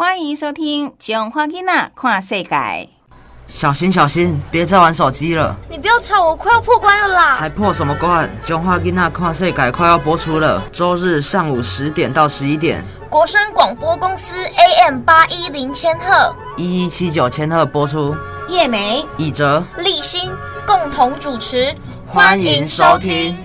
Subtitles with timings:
[0.00, 2.48] 欢迎收听《囧花囡仔跨世界》。
[3.48, 5.56] 小心小心，别再玩手机了！
[5.68, 7.34] 你不要吵，我快要破关了啦！
[7.34, 8.24] 还破什么关？
[8.46, 12.80] 《囧花囡仔跨世界》快要播出了，周日上午十点到十一点，
[13.10, 18.14] 国声广播公司 AM 八一零千赫，一一七九千赫播出。
[18.48, 20.30] 叶梅、以哲、立新
[20.64, 21.74] 共同主持，
[22.06, 23.36] 欢迎收听。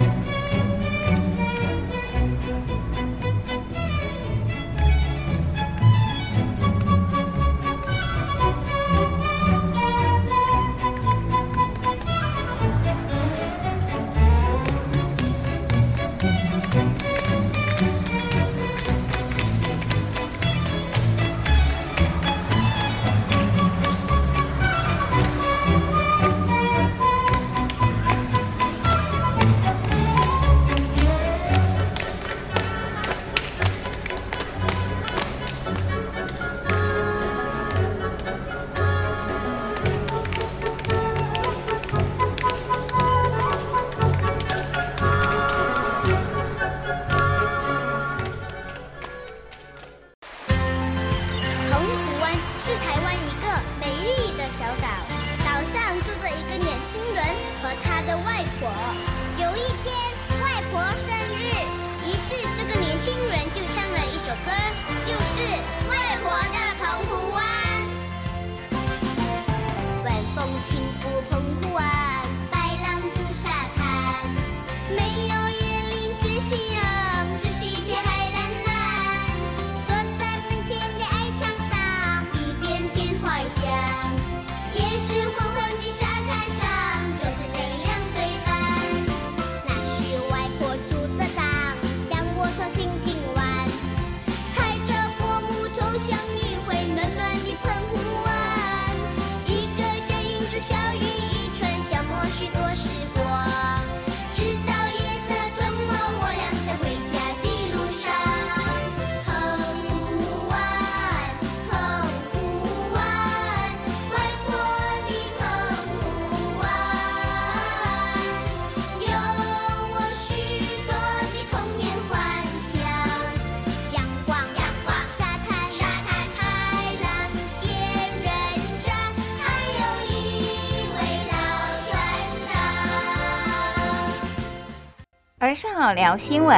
[135.83, 136.55] 儿少聊新闻。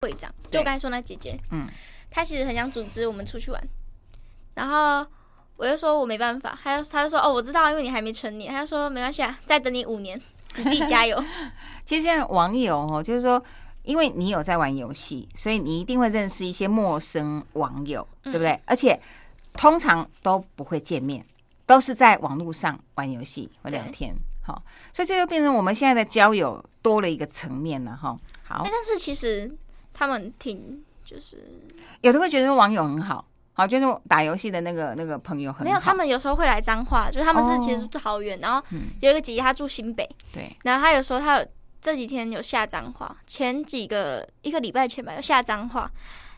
[0.00, 1.66] 会长，就我刚才说那姐姐，嗯，
[2.08, 3.60] 她其实很想组织我们出去玩，
[4.54, 5.04] 然后
[5.58, 10.18] 我就说我没办法，他就他就说哦我知道，因为你还没成年，他就说没关系啊，再等你五年，
[10.56, 11.22] 你自己加油。
[11.84, 13.42] 其实现在网友哦，就是说，
[13.82, 18.58] 因为你有在玩游戏，所以你一定会认识一些陌生网友，对不对？
[18.66, 18.98] 而且
[19.54, 21.26] 通常都不会见面，
[21.66, 24.14] 都是在网络上玩游戏或聊天。
[24.44, 28.16] 好，所以这就变成我们现在的交友多了一个层面了哈。
[28.44, 29.52] 好哎，，但是其实
[29.92, 31.42] 他们挺就是
[32.00, 33.27] 有的会觉得网友很好，
[33.58, 35.64] 好，就是打游戏的那个那个朋友很。
[35.64, 37.60] 没有，他们有时候会来彰化，就是他们是哦。
[37.60, 38.90] 其实住桃园，然后嗯。
[39.00, 41.46] 有一个姐姐她住新北，对，然后她有时候她有
[41.82, 45.90] 这几天有下彰化，前几个一个礼拜前吧有下彰化，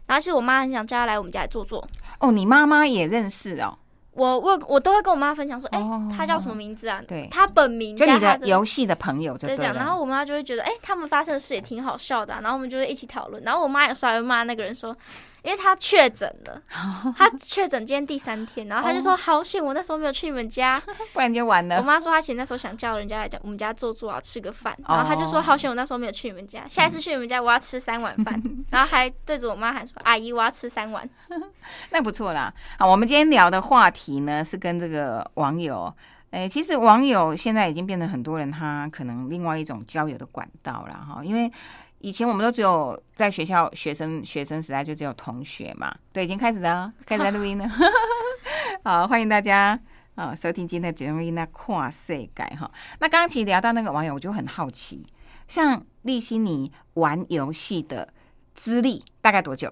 [0.06, 1.86] 然后其实我妈很想叫她来我们家里坐坐，
[2.20, 3.76] 哦，你妈妈也认识哦，
[4.12, 7.02] 我我我都会跟我妈分享说，哎、哦她叫什么名字啊？
[7.06, 7.28] 对。
[7.30, 9.80] 她本名就你的游戏的朋友就对就这样，了。
[9.80, 13.42] 然后我妈就会觉得，哎、他们发生的事也挺好笑的啊、然后我们就会一起讨论。
[13.44, 14.96] 然后我妈有时候还会骂那个人说，
[15.42, 16.62] 因为他确诊了，
[17.16, 20.80] 他确诊今天第三天，然后他就哦说，好险我那时候没有去你们家。
[21.12, 21.78] 不然就完了。
[21.78, 28.40] 我妈说她其实那时候想叫人家来讲我们家坐坐啊，吃个饭，然后他就哦说，好险我那时候没有去你们家，下一次去你们家我要吃三碗饭，
[28.70, 31.08] 然后还对着我妈喊说，阿姨我要吃三碗。
[31.90, 32.52] 那不错啦。
[32.78, 35.92] 好，我们今天聊的话题呢是跟这个网友，
[36.30, 41.50] 诶、其实网友现在已经变成很多人他可能另外一种交友的管道了哈，因为。
[42.00, 47.70] 以前我们都只有在学校学生学生时代就只有同学嘛，对，已经开始了，开始在录音了。
[48.82, 49.78] 好，欢迎大家
[50.14, 52.70] 啊收听今天的节目《那跨世界》哈。
[53.00, 55.06] 那刚刚其实聊到那个网友，我就很好奇，
[55.46, 58.08] 像立新你玩游戏的
[58.54, 59.70] 资历大概多久？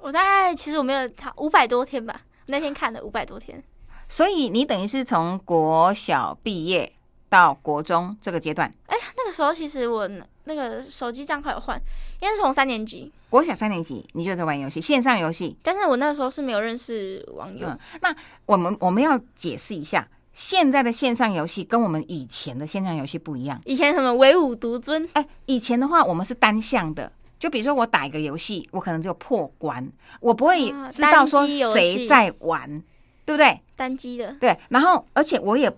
[0.00, 3.60] 我大概其实我没有他五百多天吧，那天看了五百多天。
[4.08, 6.92] 所以你等于是从国小毕业
[7.28, 10.08] 到国中这个阶段，哎那个时候其实我
[10.44, 11.80] 那个手机账号有换，
[12.20, 15.56] 因为是从三年级，国小三年级你就在玩游戏，线上游戏。
[15.62, 18.14] 但是我那时候是没有认识网友，嗯，那
[18.46, 23.60] 我们我们要解释一下，现在的线上游戏跟我们以前的线上游戏不一样。
[23.64, 32.82] 以前什么唯吾独尊，哎，以前的话我们是单向的，就比如说我打一个游戏，我可能只有破关，我不会啊知道说谁在玩，
[33.24, 33.60] 对不对？
[33.76, 35.68] 单机的，对，然后而且我也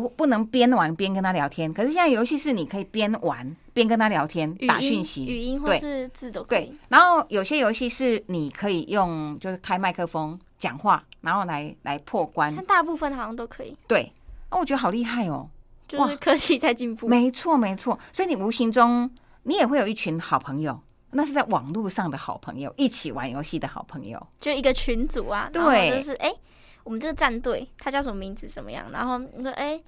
[0.00, 1.72] 不不能边玩边跟他聊天。
[1.72, 6.78] 可是现在游戏是你可以边玩边跟他聊天，打讯息，语音或对是字都可对以。。
[6.88, 12.66] 然后有些游戏是你可以用就是开麦克风讲话，然后来来破关但。
[12.66, 14.12] 大部分好像都可以，对，
[14.50, 15.48] 哦，我觉得好厉害哦。
[15.92, 17.06] 哇就是科技在进步。
[17.06, 17.96] 没错，没错。
[18.12, 19.08] 所以你无形中
[19.44, 20.80] 你也会有一群好朋友，
[21.12, 24.26] 那是在网络上的好朋友，一起玩游戏的好朋友。
[24.40, 26.34] 就一个群组啊，对就是哎、
[26.84, 28.90] 我们这个战队他叫什么名字怎么样？
[28.92, 29.80] 然后你说哎、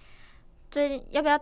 [0.71, 1.39] 最近要不要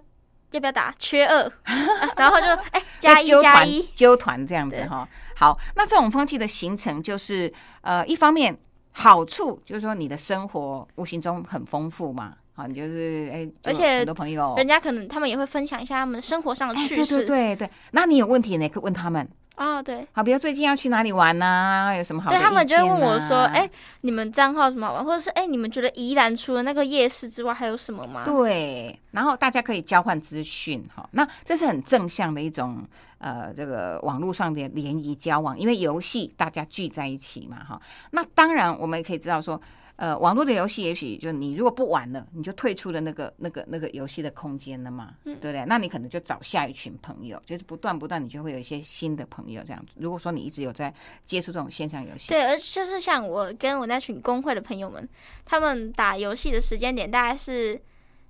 [0.50, 0.94] 要不要打？
[0.98, 5.08] 缺二，啊 然后就哎、加一加一，纠团这样子对哈。
[5.36, 8.56] 好，那这种风气的形成，就是呃，一方面
[8.92, 14.54] 好处就是说你的生活无形中很丰富嘛，好，你就是哎，就而且很多朋友。
[14.56, 17.26] 人家可能他们也会分享一下他们生活上的趣事。
[17.26, 20.06] 对对对，那你有问题你也可以问他们，啊，对。
[20.12, 23.70] 好，比如最近要去哪里玩呐、有什么好的对他们就会问我说：“啊哎、
[24.00, 25.04] 你们账号有什么好玩？
[25.04, 32.82] 或者是哎、你们觉得宜兰除了那个夜市之外还有什么吗？”对，然后大家可以交换资讯哈，那这是很正向的一种
[33.18, 37.80] 呃，这个网络上的联谊交往，因为游戏大家聚在一起嘛哈。
[38.10, 39.60] 那当然我们也可以知道说，
[39.96, 45.64] 呃，网络的游戏也许就你如果不玩了，你就退出了那个那个那个游戏的空间了嘛，嗯对不对？
[45.66, 49.94] 那你可能就找下一群朋友，就是不断不断，你就会有一些新的朋友这样子。
[49.96, 50.92] 如果说你一直有在
[51.24, 55.08] 接触这种线上游戏，对，而就是像我跟我那群工会的朋友们，
[55.44, 57.80] 他们打游戏的时间点大概是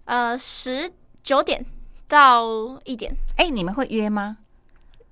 [0.05, 0.91] 呃十
[1.23, 1.65] 九点
[2.07, 4.37] 到一点，哎，你们会约吗？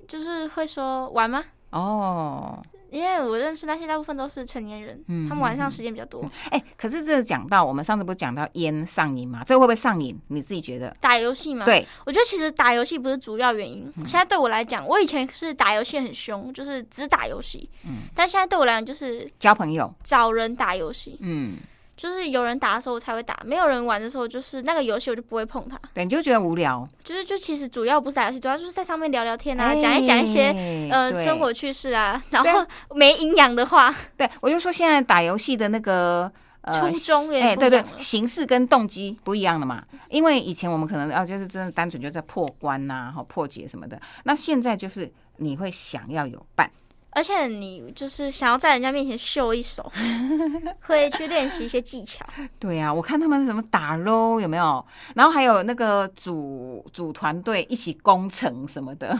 [0.06, 1.42] 就是会说玩吗？
[1.70, 9.42] 哦，因为我认识那些大部分都是成年人，嗯他们晚上时间比较多，哎，可是这个讲到我们上次不是讲到烟上瘾嘛？
[9.44, 10.20] 这个会不会上瘾？
[10.28, 10.94] 你自己觉得？
[11.00, 13.90] 打游戏嘛。，对，我觉得其实打游戏不是主要原因。
[13.96, 21.56] 嗯现在对我来讲，我以前是打游戏很凶，就是只打游戏，嗯但现在对我来讲就是交朋友，找人打游戏，嗯，
[22.02, 25.78] 就是有人打的时候我才会打，没有人玩的时候，就是那个游戏我就不会碰它。
[25.94, 32.66] 对，你就觉得无聊，就是就其实主要不是打游戏，主要就是在上面聊聊天啊，讲、一讲一些哎呃生活趣事啊，然后
[32.96, 36.32] 没营养的话， 对，我就说现在打游戏的那个。
[36.64, 39.82] 呃初衷哎，对对形式跟动机不一样了嘛。
[40.08, 44.00] 因为以前我们可能啊，就是真的单纯就在破关呐、哈破解什么的。
[44.22, 46.70] 那现在就是你会想要有伴，
[47.14, 49.90] 而且你就是想要在人家面前秀一手，
[50.86, 52.24] 会去练习一些技巧。
[52.58, 54.84] 对呀、我看他们什么打 LO 有没有？
[55.14, 59.18] 然后还有那个组组团队一起攻城什么的。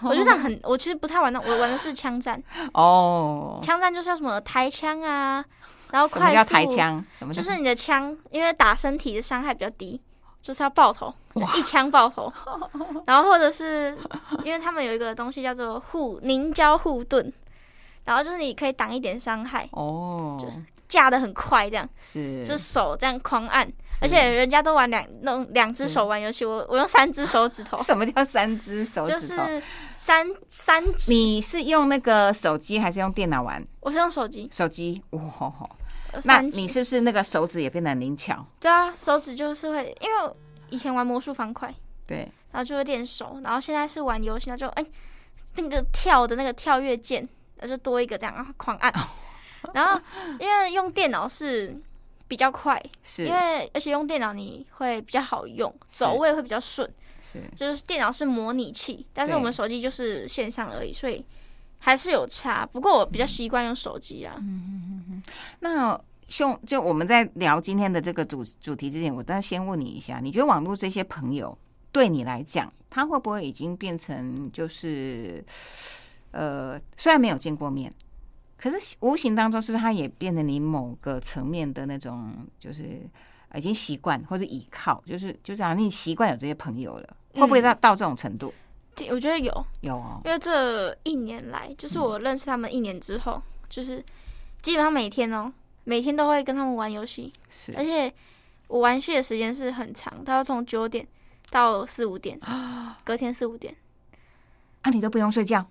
[0.00, 2.42] 我觉得很， 我其实不太玩的，我玩的是枪战，
[2.72, 5.44] 哦，枪战就是要什么抬枪啊，
[5.90, 7.04] 然后什么叫快速，抬枪？
[7.18, 10.00] 什么叫就是你的枪，因为打身体的伤害比较低，
[10.44, 12.30] 就是要爆头，就一枪爆头。
[13.06, 13.96] 然后或者是
[14.44, 17.32] 因为他们有一个东西叫做护凝胶护盾，
[18.04, 23.66] 然后就是你可以挡一点伤害，哦，就是架的很快，这样是就是手这样狂按，
[24.02, 29.46] 而且人家都玩两弄两只手玩游戏，我我用三只手指头， 什么叫三只手就指头？
[29.46, 29.62] 就是
[29.96, 31.10] 三三指。
[31.10, 33.66] 你是用那个手机还是用电脑玩？
[33.80, 35.22] 我是用手机，手机哇，
[36.12, 38.46] 呃那你是不是那个手指也变得很灵巧？
[38.60, 40.36] 对啊，手指就是会，因为我
[40.70, 41.72] 以前玩魔术方块，
[42.06, 42.18] 对，
[42.52, 44.86] 然后就会练手，然后现在是玩游戏，那就哎、
[45.56, 48.92] 那个跳的那个跳跃键，那就多一个这样，然后狂按。
[49.72, 50.00] 然后
[50.38, 51.74] 因为用电脑是
[52.28, 56.88] 比较快，是因为而且用电脑你会比较好用，走位会比较顺。
[57.20, 61.24] 是就是电脑是模拟器，但是我们手机就是线上而已，所以
[61.78, 62.66] 还是有差。
[62.66, 64.34] 不过我比较习惯用手机啊。
[64.38, 65.22] 嗯嗯嗯
[65.60, 71.56] 那兄，就我们在聊今天的这个主主题之前，我当然先问你一下，你觉得网络这些朋友
[71.92, 75.44] 对你来讲，他会不会已经变成就是
[76.30, 77.92] 呃，虽然没有见过面，
[78.56, 83.00] 可是无形当中是不是他也变成你某个层面的那种，就是
[83.54, 88.52] 已经习惯或者依靠，就是就是啊，你习惯有这些朋友了，会不会到到这种程度？
[89.10, 94.02] 我觉得有，有哦，因为这一年来，就是我认识他们一年之后，就是
[94.62, 95.52] 基本上每天哦，
[95.84, 97.74] 每天都会跟他们玩游戏，是。
[97.76, 98.12] 而且
[98.68, 101.06] 我玩游戏的时间是很长，他要从九点
[101.50, 102.38] 到四五点，
[103.04, 103.74] 隔天四五点，
[104.82, 105.64] 啊，你都不用睡觉，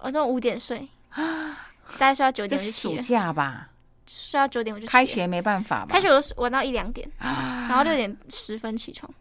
[0.00, 1.56] 我从五点睡，大
[1.98, 3.68] 概睡到九点就是起暑，假吧？
[4.06, 5.88] 睡到九点我就开学没办法吧？
[5.88, 7.66] 开学我是玩到一两点，啊。
[7.68, 9.12] 然后六点十分起床，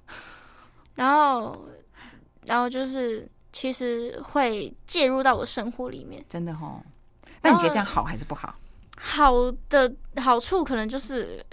[0.96, 1.68] 然后
[2.46, 6.24] 然后就是其实会介入到我生活里面。
[6.28, 6.82] 真的哦。
[7.42, 8.56] 那你觉得这样好还是不好？
[9.06, 11.44] 好的好处可能就是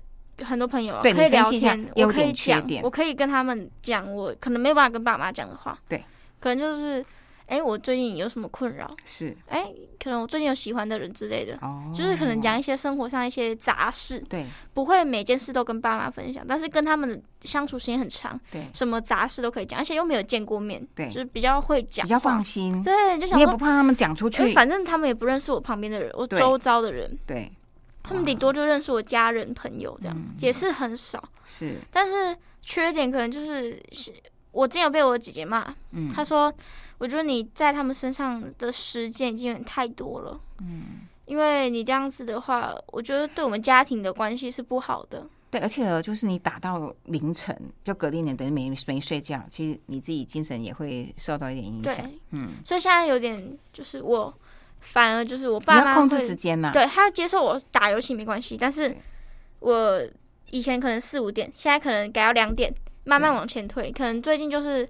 [0.44, 5.76] 很多朋友可以聊天，我可以讲，我可以跟他们讲我可能没有办法跟爸妈讲的话。
[5.88, 6.04] 对，
[6.38, 7.04] 可能就是，
[7.50, 8.88] 哎、我最近有什么困扰？
[9.04, 22.44] 是哎、可能我最近有喜欢的人之类的，哦，就是可能讲一些生活上一些杂事，对不会每件事都跟爸妈分享，但是跟他们的相处时间很长，对什么杂事都可以讲，而且又没有见过面，对就是比较会讲，比较放。
[22.44, 27.52] 心，对，就想说你也不，怕他们讲出去，反正他们也不认识我旁边的人，我周遭的人，对
[28.02, 31.22] 他们顶多就认识我家人朋友这样，嗯也是很少。
[31.44, 34.10] 是但是缺点可能就是，是
[34.52, 36.52] 我之前有被我姐姐骂，嗯她说，
[37.00, 41.08] 我觉得你在他们身上的时间已经有点太多了，嗯。
[41.26, 45.24] 因为你这样子的话，我觉得对我们家庭的关系是不好的。
[45.48, 54.34] 对，而且就是你打到凌晨，就隔天你等于没没睡觉，其实你自己精神也会受到一点影对响。，嗯，所以现在有点就是我
[54.80, 58.96] 反而就是我你爸妈要控制时间呐、对他要接受我打游戏没关系，但是
[59.60, 60.02] 我
[60.50, 63.92] 以前可能四五点，现在可能改到两点，慢慢往前推。
[63.92, 64.88] 可能最近就是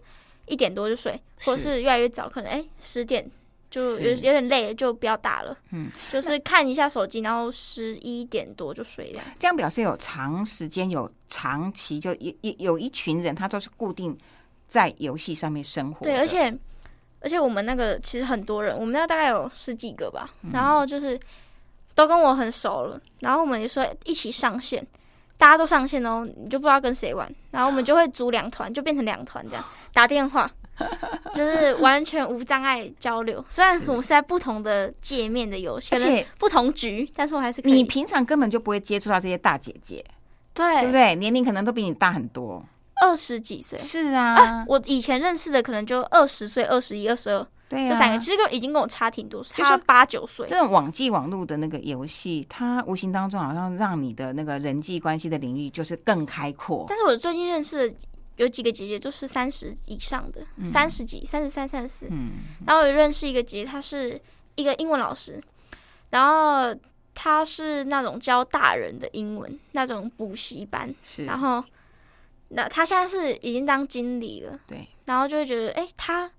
[0.51, 3.25] 一点多就睡，或者是是越来越早，可能哎十点
[3.71, 5.57] 就有有点累了，就不要打了。
[5.71, 9.25] 嗯，就是看一下手机，然后十一点多就睡这样。
[9.39, 14.17] 这样表示有长时间、有长期，就有有有一群人，他都是固定
[14.67, 16.05] 在游戏上面生活。
[16.05, 16.53] 对，而且
[17.21, 21.19] 而且我们那个其实很多人，我们那大概有十几个吧，嗯然后就是
[21.95, 24.85] 都跟我很熟了，然后我们就说一起上线，
[25.41, 30.49] 大家都上线哦，你就不知道跟谁玩，然后我们就会组两团， 就变成两团这样打电话。
[31.35, 40.03] 就是完全无障碍交流，虽然我们是在不同的界面的游戏，可能而且不同局，但是我还是可你平常根本就不会接触到这些大姐姐，
[40.55, 41.15] 对对不对？
[41.17, 42.65] 年龄可能都比你大很多。
[43.03, 43.79] 二十几岁。
[43.79, 50.45] 是啊，我以前认识的可能就二十岁、二十一、二十二对啊，这三个，其实跟已经跟我差挺多，是差八九岁。
[50.49, 56.85] 这种网际网络的那个游戏，它无形当中好像让你的那个人际关系的领域就是更开阔。
[56.89, 57.97] 但是我最近认识的
[58.39, 62.09] 有几个姐姐，就是三十以上的，嗯三十几、三十三、三十四。
[62.11, 62.33] 嗯，
[62.67, 64.21] 然后我认识一个姐姐，她是
[64.57, 65.41] 一个英文老师，
[66.11, 66.75] 然后
[67.15, 71.63] 她是那种教大人的英文那种补习班，是，然后
[72.49, 76.33] 那她现在是已经当经理了，对，然后就会觉得，哎、她就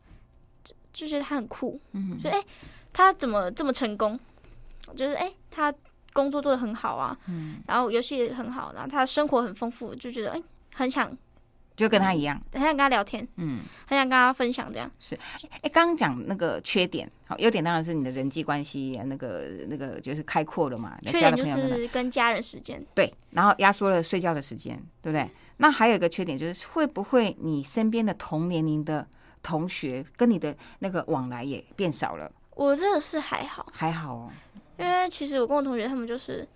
[0.94, 2.44] 就觉得他很酷，嗯就哎、
[2.92, 4.20] 他怎么这么成功？
[4.96, 5.74] 就是哎、他
[6.14, 10.44] 工作做的很好啊，嗯，然后游戏也很好，然后他的生活很丰富，就觉得哎、
[10.74, 11.16] 很想
[11.78, 14.92] 就跟他一样，很想跟他聊天，嗯，很想跟他分享这样。
[15.00, 15.18] 是
[15.62, 25.30] 哎，刚刚讲那个缺点，好，优点当然是你的人际关系，那个那个就是开阔了嘛，缺点就是跟家人时间，对，然后压缩了睡觉的时间，对不对？
[25.58, 29.08] 那还有一个缺点就是，会不会你身边的同年龄的
[29.42, 32.32] 同学跟你的那个往来也变少了？
[32.56, 34.30] 我这个是还好，还好哦，
[34.78, 36.48] 因为其实我跟我同学他们就是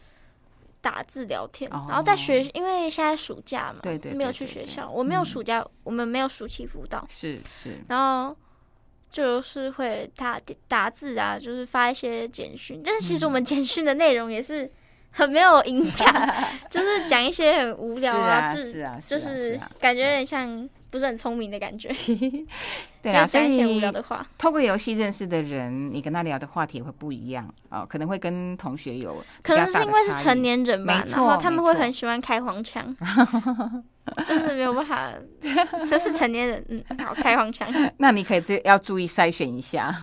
[0.82, 1.86] 打字聊天，哦。
[1.88, 8.36] 然后在学，因为现在暑假嘛，对对没有去学校，我没有嗯暑假，我们没有暑期辅导，是是，然后
[9.10, 13.46] 就是会打打字啊，就是发一些简讯，但是其实我们嗯。
[13.46, 14.70] 简讯的内容也是
[15.12, 16.06] 很没有影响，
[16.70, 21.90] 就是讲一些很无聊是啊字是啊，就是感觉有点像不是很聪明的感觉，
[23.04, 24.26] 对啊，所以聊的话。
[24.38, 32.96] 透过游戏认识的人，你跟他聊的话题也会不一样哦，可能会跟同学有可能是因为是成年人吧，没然后他们会很喜欢开黄腔，
[34.26, 35.12] 就是没有办法，
[35.86, 37.68] 就是成年人，嗯，好开黄腔。
[38.00, 40.00] 那你可以就要注意筛选一下。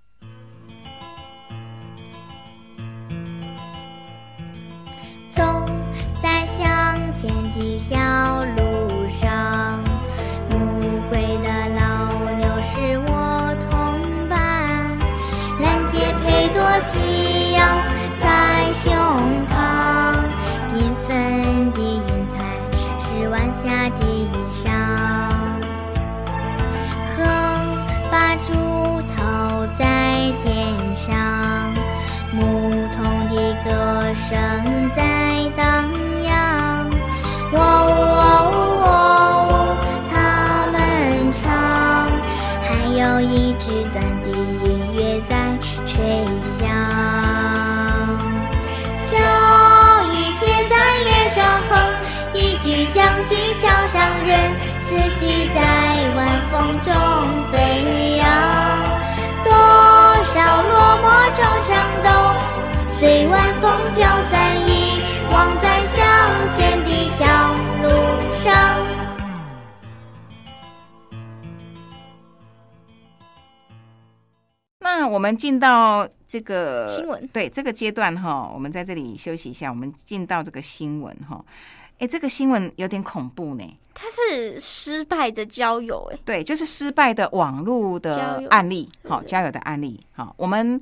[63.03, 65.01] 都随晚风飘散，遗
[65.33, 66.07] 忘在乡
[66.53, 67.27] 间的小
[67.83, 67.89] 路
[68.33, 68.55] 上。
[74.79, 81.45] 《那我们进到这个新闻对这个阶段哈，我们在这里休息一下，我们进到这个新闻哈。
[81.99, 83.79] 哎，这个新闻有点恐怖呢。
[83.95, 90.01] 它是失败的交友，哎，对，就是失败的网络的案例，好，交友的案例。
[90.13, 90.81] 好，我们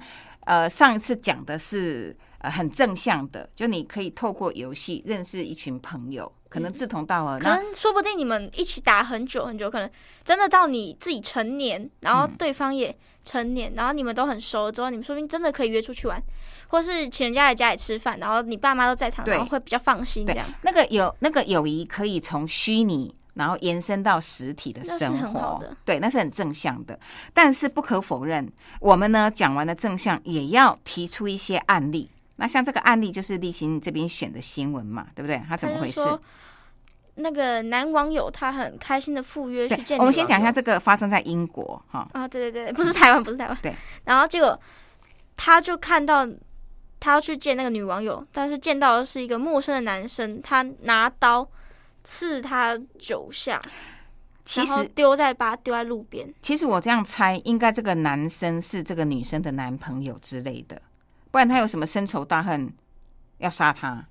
[0.50, 7.38] 呃上一次讲的是呃很正向的，就你可以透过游戏认识一群朋友，可能志同道合。
[7.38, 9.88] 可能说不定你们一起打很久很久，可能
[10.24, 12.92] 真的到你自己成年，然后嗯对方也
[13.24, 16.20] 成年，然后你们都很熟了之后，你们说不定真的可以约出去玩，
[16.66, 20.44] 或是请人家来家里吃饭，然后你爸妈都在场，然后会比较放心这样。
[20.62, 23.14] 那个有那个友谊可以从虚拟。
[23.34, 26.98] 然后延伸到实体的生活对，那是很正向的。
[27.32, 32.10] 但是不可否认，我们呢讲完了正向，也要提出一些案例。
[32.36, 35.42] 那像这个案例就是立新这边选的新闻嘛，对不对？
[35.48, 36.00] 他怎么回事？
[37.16, 42.08] 那个男网友他很开心的赴约去见，我们先讲一下这个发生在英国哈。
[42.12, 43.58] 啊，对对对， 不是台湾，不是台湾。
[43.60, 43.74] 对。
[44.04, 44.58] 然后结果
[45.36, 46.26] 他就看到
[46.98, 51.46] 他要去见那个女网友，但是见到的是一个陌生的男生，他拿刀
[52.02, 53.60] 刺他九下，
[54.44, 56.32] 其实，丢在把他丢在路边。
[56.42, 60.80] 其实我这样猜，应该这个男生是这个女生的男朋友之类的，
[61.30, 62.72] 不然他有什么深仇大恨
[63.38, 64.06] 要杀他？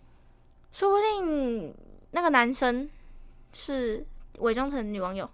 [0.71, 1.73] 说不定
[2.11, 2.89] 那个男生
[3.53, 4.05] 是
[4.37, 5.29] 伪装成女网友，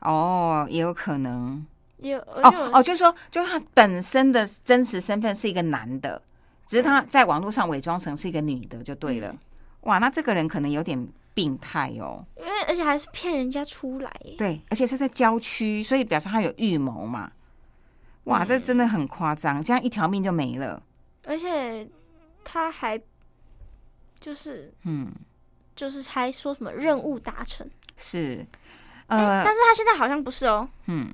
[0.00, 1.66] 哦，也有可能。
[1.98, 6.20] 有哦就哦，就是说，就是他本身的真实身份是一个男的，
[6.66, 9.28] 只是他在网络上伪装成是一个女的，就对了。
[9.28, 9.38] 嗯
[9.86, 12.24] 哇，那这个人可能有点病态哦。
[12.38, 17.30] 因为而且还是骗人家出来耶，对，而且是在郊区，所以表示他有预谋嘛。
[18.24, 18.46] 哇，嗯。
[18.46, 20.82] 这真的很夸张，这样一条命就没了。
[21.24, 21.86] 而且
[22.42, 22.98] 他还
[24.18, 25.12] 就是嗯，
[25.74, 28.46] 就是还说什么任务达成，是，
[29.08, 31.12] 哎、呃，但是他现在好像不是哦，嗯。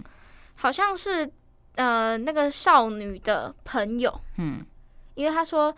[0.55, 1.29] 好像是
[1.75, 4.65] 呃那个少女的朋友，嗯。
[5.15, 5.75] 因为他说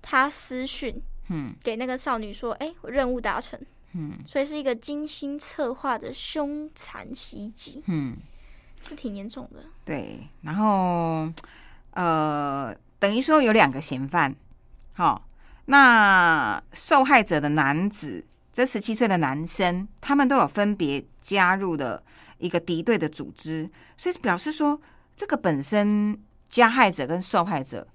[0.00, 3.58] 他私讯嗯给那个少女说，哎、我任务达成，
[3.94, 8.16] 嗯所以是一个精心策划的凶残袭击，嗯，
[8.82, 9.64] 是挺严重的。
[9.84, 10.28] 对。
[10.42, 11.32] 然后，
[11.92, 14.34] 呃，等于说有两个嫌犯，
[14.94, 15.26] 好、
[15.66, 22.02] 那受害者的男子，这十七岁的男生，他们都有分别加入了
[22.38, 24.80] 一个敌对的组织，所以表示说，
[25.16, 27.86] 这个本身加害者跟受害者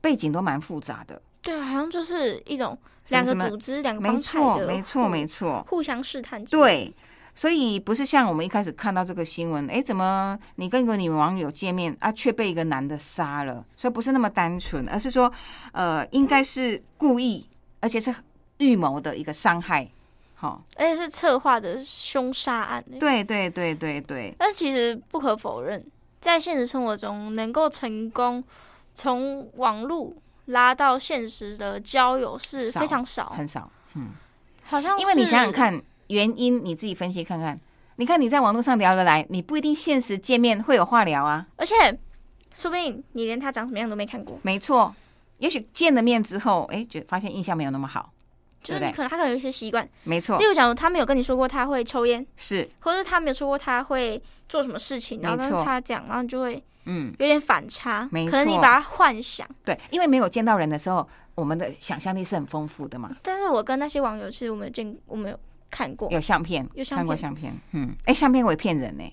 [0.00, 1.20] 背景都蛮复杂的。
[1.42, 2.76] 对啊，好像就是一种
[3.08, 5.66] 两个组织、两个没帮派错，的没错，互没错。
[5.68, 6.94] 互相试探。，对，
[7.34, 13.64] 所以不是像我们一开始看到这个新闻，哎，怎么你跟一个女网友见面啊，却被一个男的杀了？
[13.76, 15.32] 所以不是那么单纯，而是说，
[15.72, 17.46] 呃，应该是故意，
[17.80, 18.14] 而且是
[18.58, 19.88] 预谋的一个伤害。
[20.34, 22.82] 好、而且是策划的凶杀案。
[22.98, 25.84] 对对对对对，但其实不可否认，
[26.18, 28.42] 在现实生活中，能够成功
[28.94, 30.14] 从网络
[30.50, 33.70] 拉到现实的交友是非常少，很少。
[33.94, 34.10] 嗯，
[34.64, 37.58] 好像因为你想想，看，原因你自己分析看看。
[37.96, 41.46] 你看你在网络上聊得来，你不一定现实见面会有话聊啊。
[41.56, 41.74] 而且
[42.54, 44.94] 说不定你连他长什么样都没看过，没错，
[45.38, 48.12] 也许见了面之后，哎，觉发现印象没有那么好。
[48.62, 59.46] 就是你可能他可能有一些习惯，没错例，如假如他没有跟你说过他会抽烟，是，或者是他没有说过他会做什么事情，然后他讲，然后你就会嗯，有点反差，没可能你把它幻想。
[59.64, 63.14] 对，因为没有见到人的时候，我们的想象力是很丰富的嘛。
[63.22, 65.38] 但是我跟那些网友，其实我们有见，我们有
[65.70, 69.04] 看过，有相片，有相片看过相片，嗯，哎，相片会骗人呢。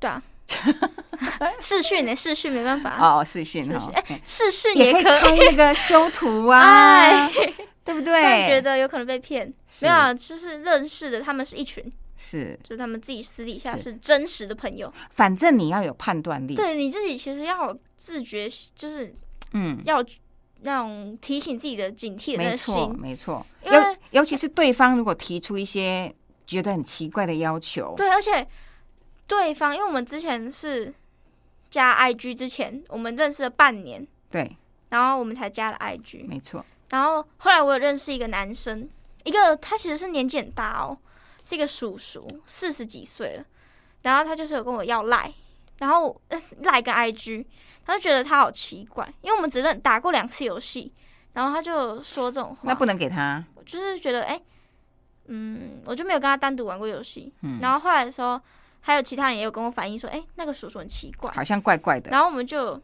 [0.00, 0.20] 对啊，
[1.60, 2.14] 视讯呢？
[2.16, 7.30] 视讯没办法，哦，视讯视哈讯，哎，视讯也可以那个修图啊 哎，
[7.84, 8.60] 对不突然觉？
[8.60, 9.46] 得有可能被骗。
[9.82, 11.84] 没有啊，就是认识的，他们是一群，
[12.16, 14.92] 是，就是他们自己私底下是是真实的朋友。
[15.10, 19.14] 反正你要有判断力。，对你自己其实要有自觉，就是
[19.52, 20.04] 嗯，要
[20.62, 23.00] 那种提醒自己的警惕的心没错，心。
[23.00, 23.46] 没错。
[23.64, 26.14] 因为尤尤其是对方如果提出一些
[26.46, 28.46] 觉得很奇怪的要求，对，而且
[29.26, 30.92] 对方，因为我们之前是
[31.70, 34.56] 加 IG 之前，我们认识了半年，对，
[34.90, 36.26] 然后我们才加了 IG。
[36.26, 38.88] 没错，然后后来我有认识一个男生，
[39.24, 40.96] 一个他其实是年纪很大哦，
[41.44, 43.44] 是一个叔叔，四十几岁了。
[44.02, 45.32] 然后他就是有跟我要赖，
[45.78, 47.44] 然后呃 赖跟 IG，
[47.84, 50.92] 他就觉得他好奇怪，因为我们只认打过两次游戏，
[51.32, 54.40] 然后他就说这种话，那不能给他，我就是觉得哎、
[55.26, 57.32] 嗯，我就没有跟他单独玩过游戏。
[57.40, 58.38] 嗯然后后来的时候，
[58.80, 61.30] 还有其他人也有跟我反映说，哎、那个叔叔很奇怪。
[61.32, 62.10] 好像怪怪的。
[62.10, 62.78] 然后我们就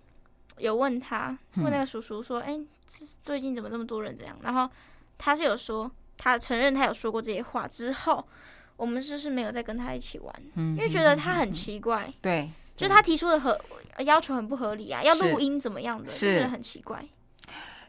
[0.57, 4.67] 有问他，嗯问那个叔叔说：“哎、这最近怎么那么多人这样？”然后
[5.19, 5.91] 他是有说，
[6.23, 8.23] 他承认他有说过这些话之后，
[8.77, 13.59] 我们就是没有再跟他一起玩，嗯因为觉得他很奇怪，对，就是他提出的合
[13.97, 17.03] 呃要求很不合理啊，要录音怎么样的，就是觉得很奇怪。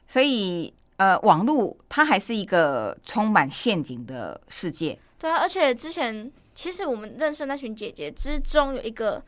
[0.07, 4.97] 所以呃，网络它还是一个充满陷阱的世界。
[5.19, 9.21] 对啊，而且之前其实我们认识的那群姐姐之中有一个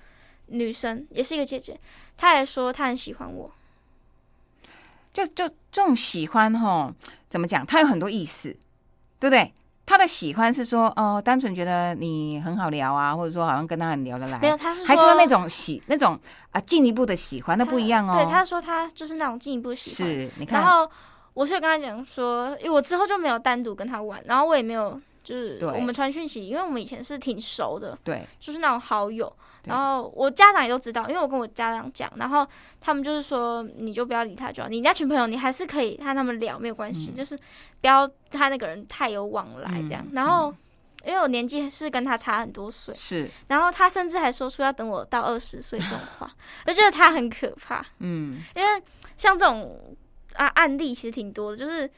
[0.47, 1.79] 女生，也是一个姐姐，
[2.15, 3.51] 她也说她很喜欢我。
[5.13, 6.91] 就就这种喜欢哈，
[7.29, 7.65] 怎么讲？
[7.65, 8.55] 它有很多意思，
[9.23, 9.53] 对不对？
[9.85, 16.19] 他的喜欢是说，哦，单纯觉得你很好聊啊，或者说好像跟他很聊得来，没有，他是还是说那种喜那种
[16.51, 18.13] 啊进一步的喜欢，那不一样哦。
[18.13, 20.11] 对，他说他就是那种进一步喜欢。
[20.11, 20.89] 是，你看，然后
[21.33, 29.31] 我是有跟他讲说，因为我之后就没有单独跟他玩，然后我也没有就是我们传讯息，因为我们以前是挺熟的，对，就是那种好友。
[29.63, 29.69] 对。
[29.71, 32.47] 然后我家长也都知道，因为我跟我家长讲，然后
[32.79, 37.15] 他们就是说，你就不要理他就好，你那群朋友你还是可以和他们聊，没有关系，嗯。
[37.15, 37.35] 就是
[37.81, 40.03] 不要他那个人太有往来这样。
[40.05, 40.53] 嗯然后
[41.05, 46.29] 因为我年纪是跟他差很多岁，是，然后他甚至还说出要等我到二十岁这种话，
[46.67, 48.83] 我觉得他很可怕，嗯，因为
[49.17, 49.97] 像这种
[50.35, 51.89] 啊案例其实挺多的，就是。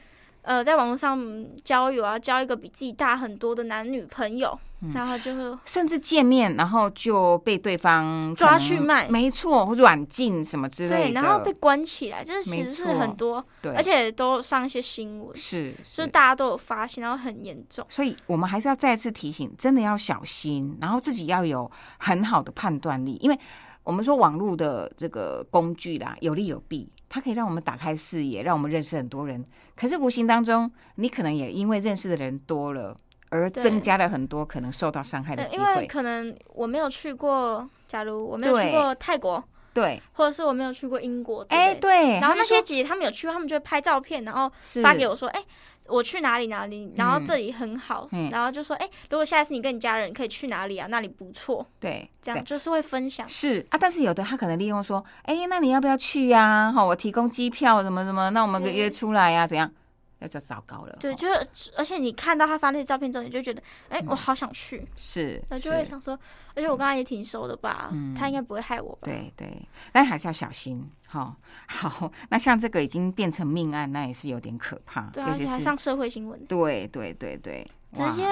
[0.46, 17.84] 呃，在网络上交友啊，交一个比自己大很多的男女朋友，嗯然后就会甚至见面，然后就被对方抓去卖没错，软禁什么之类对，然后被关起来，就是其实是很多，对，而且都上一些新闻，是就是大家都有发现，然后很严重。
[17.88, 23.36] 所以我们还是要再次提醒，真的要小心，然后自己要有很好的判断力，因为
[23.82, 29.44] 我们说网络的这个工具啦，有利有弊，它可以让我们打开视野，让我们认识很多人。
[29.74, 32.96] 可是无形当中，你可能也因为认识的人多了，
[33.28, 35.86] 而增加了很多可能受到伤害的呃因为机会。
[35.86, 39.42] 可能我没有去过，假如我没有去过泰国，
[39.72, 44.50] 对，或者是我没有去过英国哎，对，然后那些姐姐她们有去过，她们就会拍照片，然后
[44.82, 45.44] 发给我说，哎、
[45.88, 47.26] 我去哪里哪里，然后嗯。
[47.26, 48.28] 这里很好，嗯。
[48.30, 53.28] 然后就说，哎、如果下一次你跟你家人可以去哪里啊，那里不错，对，这样就是会分享。
[53.28, 58.72] 是啊，但是有的他可能利用说，哎、那你要不要去呀、哈，我提供机票，什么什么，那我们对。
[58.72, 59.70] 约出来呀、怎样？
[60.18, 60.96] 那就糟糕了。
[61.00, 66.18] 对，就是而且你看到他发那些照片之后，你就觉得，哎、我好想去，是，那就会想说，
[66.54, 69.00] 而且我跟他也挺熟的吧，嗯他应该不会害我吧？
[69.04, 70.88] 对对，但还是要小心。
[71.06, 71.36] 哈，
[71.68, 78.24] 好，那像这个已经变成命案，那也是有点可怕，对啊，而且还上社会新闻，对对对对，直接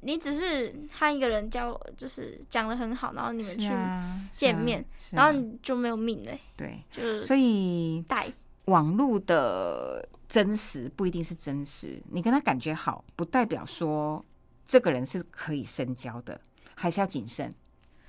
[0.00, 3.70] 你只是和一个人交，就是讲的很好，然后你们去，
[4.30, 8.26] 见面然后你就没有命嘞、对，就是所以带。
[8.64, 14.24] 网络的真实不一定是真实，你跟他感觉好，不代表说
[14.66, 16.38] 这个人是可以深交的，
[16.74, 17.52] 还是要谨慎。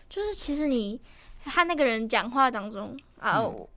[0.09, 0.99] 就是其实你
[1.45, 3.67] 和那个人讲话当中啊，嗯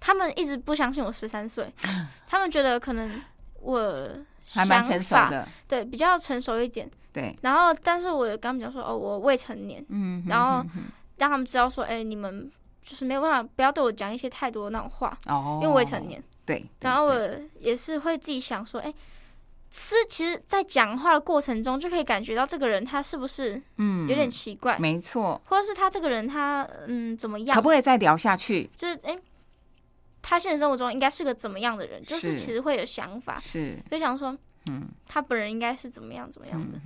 [0.00, 1.72] 他们一直不相信我十三岁，
[2.26, 3.20] 他们觉得可能
[3.60, 4.08] 我
[4.44, 6.90] 想还蛮成熟法，的，对，比较成熟一点。
[7.12, 10.66] 对，然后，但是我有跟他们讲说，哦，我未成年，嗯，然后
[11.18, 12.50] 让他们知道说，哎、你们
[12.82, 16.22] 就是没有办法，不要对我讲一些太多那种话，哦，因为未成年。
[16.44, 18.92] 对，然后我也是会自己想说，哎、
[19.70, 27.54] 是其实，在讲话的过程中，就可以感觉到这个人他是不是嗯有点奇怪，没错，或者是他这个人他嗯怎么样。
[27.54, 28.68] 可，不可以再聊下去？
[28.74, 29.16] 就是哎、
[30.20, 36.78] 他现实生活中应该是个怎么样的人，就是是其实会有想法，是，就想说嗯他本人应该是怎么样怎么样的。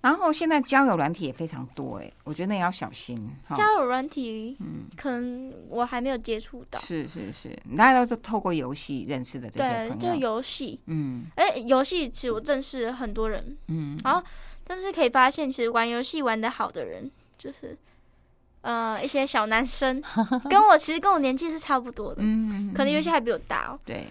[0.00, 3.16] 然后现在交友软体也非常多，哎，我觉得那也要小心。
[3.54, 4.84] 交友软体，嗯。
[4.96, 10.14] 可能我还没有接触到，是是是，大家都是透过游戏认识的这些对，就。
[10.14, 11.24] 游戏，嗯。
[11.36, 14.22] 哎、游戏其实我认识很多人，嗯，然后
[14.66, 17.76] 但是可以发现，其实玩游戏玩的好的人，就是
[18.60, 20.02] 呃一些小男生，
[20.50, 24.06] 跟我其实跟我年纪是差不多的，嗯，可能有些还比我大哦，对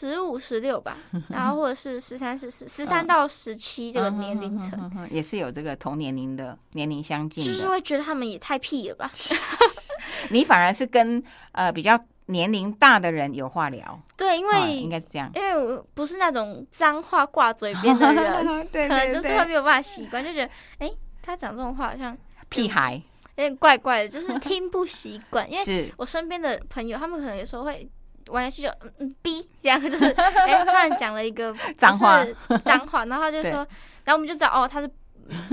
[0.00, 0.96] 十五、十六吧，
[1.28, 9.10] 然后或者是十三、十四、十三到十七这个年龄层，嗯也是有这个同年龄的年龄相近，就是会觉得他们也太屁了吧？
[10.30, 15.30] 你反而是跟呃比较年龄大的人有话聊，对，因啊为应该是这样。
[15.34, 22.16] 因为我不是那种脏话挂嘴边的人，对可能就是会没有办法习惯，就觉得哎、他讲这种话好像
[22.48, 22.94] 屁孩
[23.36, 27.88] 有点怪怪的，就是听不习惯，因为我身边的朋友，他们可能有时候会
[28.30, 32.24] 玩游戏就嗯嗯逼这样，就是哎、突然讲了一个不是脏话。
[32.64, 33.50] 脏话，然后他就对。
[33.50, 33.58] 说，
[34.04, 34.90] 然后我们就知道哦，他是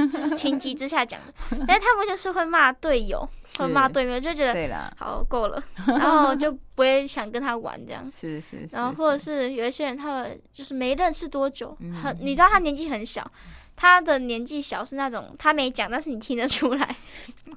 [0.10, 1.34] 就是情急之下讲的，
[1.68, 8.04] 但是他们就是会骂队友，是会骂队友，就觉得对了，好够了，然后就不会想跟他玩这样。
[8.10, 9.52] 是是是，然后或者是。
[9.52, 13.30] 有一些人，他们就是没认识多久，嗯很你知道他年纪很小，
[13.76, 16.96] 他的年纪小是那种他没讲，但是你听得出来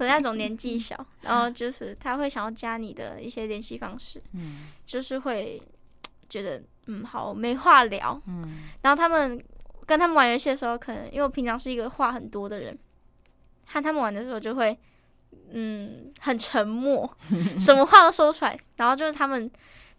[0.07, 4.69] 的那种年纪小，然后就是他会想要加你的一些联系方式，嗯。
[4.87, 5.63] 就是会
[6.29, 8.65] 觉得嗯好没话聊，嗯。
[8.83, 9.43] 然后他们
[9.87, 12.77] 跟他们玩游戏的时候，可能因为我平常是一个话很多的人，
[13.67, 14.77] 和他们玩的时候就会
[15.53, 17.09] 嗯很沉默，
[17.59, 18.59] 什么话都说不出来。
[18.77, 19.51] 然后就是他们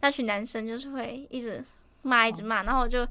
[0.01, 1.63] 那群男生就是会一直
[2.01, 3.07] 骂一直骂，然后我就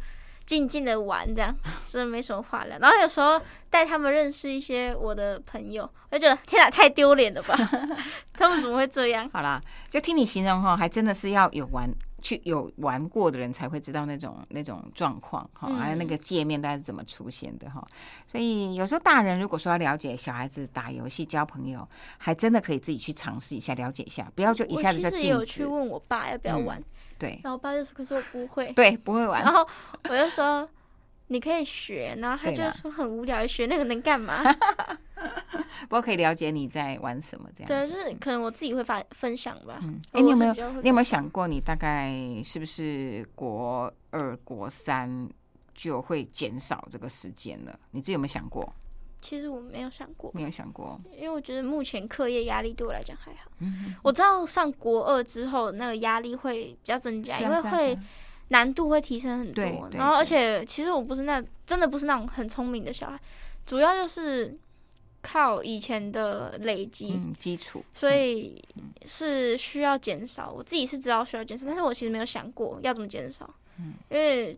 [0.51, 1.55] 静静的玩这样，
[1.87, 2.77] 所以没什么话聊。
[2.81, 7.55] 然后有时候带他们认识一些我的朋友，我就觉得天哪，太丢脸了吧？
[8.35, 9.31] 他们怎么会这样？
[9.33, 11.89] 好啦，就听你形容哈，还真的是要有玩
[12.21, 17.87] 去有玩过的人才会知道那种那种状况哈，嗯还有那个界面大概是怎么出现的哈。
[18.27, 25.65] 所以有时候大人如果说要了解小孩子打游戏交朋友，还真的可以自己去尝试一下，了解一下，不要就一下子就我其实有去。
[25.65, 26.85] 问我爸要不要嗯玩，
[27.20, 29.52] 对然后我爸就说：“可是我不会。”对，不会玩 然。
[29.52, 29.64] 后
[30.09, 30.68] 我就说
[31.28, 34.42] 你可以学，然后他就说很无聊，学那个能干嘛？
[35.83, 37.92] 不过可以了解你在玩什么这样对，子。
[37.94, 39.78] 就是可能我自己会发分享吧。
[39.83, 42.11] 嗯，我哎，你有没有你有没有想过，你大概
[42.42, 45.28] 是不是国二、国三
[45.74, 47.78] 就会减少这个时间了？
[47.92, 48.72] 你自己有没有想过？
[49.20, 51.00] 其实我没有想过，没有想过。
[51.14, 53.50] 因为我觉得目前课业压力对我来讲还好。
[53.59, 57.98] 嗯，我知道上国二之后那个压力会比较增加，因为会
[58.48, 59.88] 难度会提升很对多。
[59.88, 63.20] 对然后而且其实我不是那真的不是那种很聪明的小孩，
[63.66, 64.59] 主要就是
[65.22, 67.12] 靠以前的累积。
[67.12, 67.85] 嗯，基础。
[67.92, 68.64] 所以
[69.04, 70.50] 是需要减少。
[70.50, 73.48] 我自己是知道需要减少，但是我其实没有想过要怎么减少。
[73.78, 74.56] 嗯因为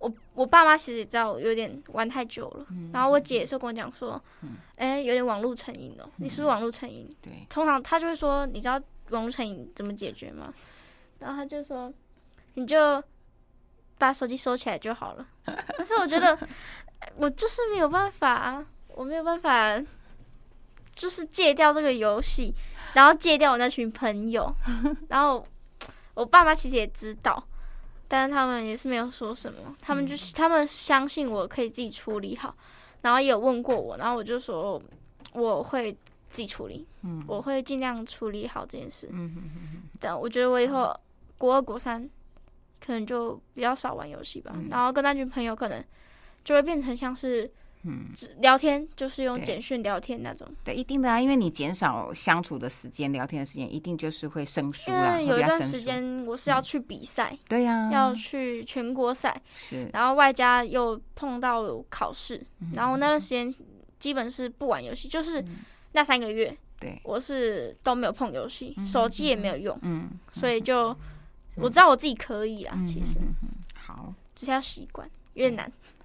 [0.00, 7.06] 我我爸妈其实也知道我有点玩太久了，嗯然后我姐也是跟我讲说嗯，哎、有点网络成瘾了，你是不是网络成瘾？
[7.20, 10.52] 对，通常他就会说，你知道网络成瘾怎么解决吗？
[11.18, 11.92] 然后他就说，
[12.54, 13.02] 你就
[13.98, 15.26] 把手机收起来就好了。
[15.44, 16.38] 但是我觉得
[17.16, 19.78] 我就是没有办法啊，我没有办法，
[20.94, 22.54] 就是戒掉这个游戏，
[22.94, 24.50] 然后戒掉我那群朋友，
[25.08, 25.46] 然后
[26.14, 27.46] 我爸妈其实也知道。
[28.12, 32.52] 但是他们也是没有说什么，他们就是他们相信我可以自己处理好，
[33.02, 34.82] 然后也有问过我，然后我就说
[35.32, 35.92] 我会
[36.28, 37.24] 自己处理，嗯。
[37.28, 39.08] 我会尽量处理好这件事。
[39.12, 39.82] 嗯哼哼哼。
[40.00, 40.92] 但我觉得我以后
[41.38, 42.02] 国二、国三
[42.84, 44.66] 可能就比较少玩游戏吧，嗯。
[44.70, 45.84] 然后跟那群朋友可能
[46.42, 47.48] 就会变成像是
[47.84, 50.46] 嗯，只聊天，就是用简讯聊天那种。
[50.62, 55.80] 对，一定的啊，因为你减少相处的时间、聊天的时间，一定就是会生疏因啦，为有一段时。
[55.80, 62.72] 间我是要去比赛，对呀，要去全国赛，是，然后外加又碰到考试，嗯。
[62.74, 63.52] 然后那段时间
[63.98, 65.42] 基本是不玩游戏，就是
[65.92, 70.94] 那三个月对，我是都没有碰游戏，手机也没有用，嗯，所以就
[71.56, 73.18] 我知道我自己可以啦，其实。
[73.20, 75.72] 嗯好，就是要习惯，有点难。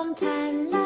[0.00, 0.79] 光灿烂，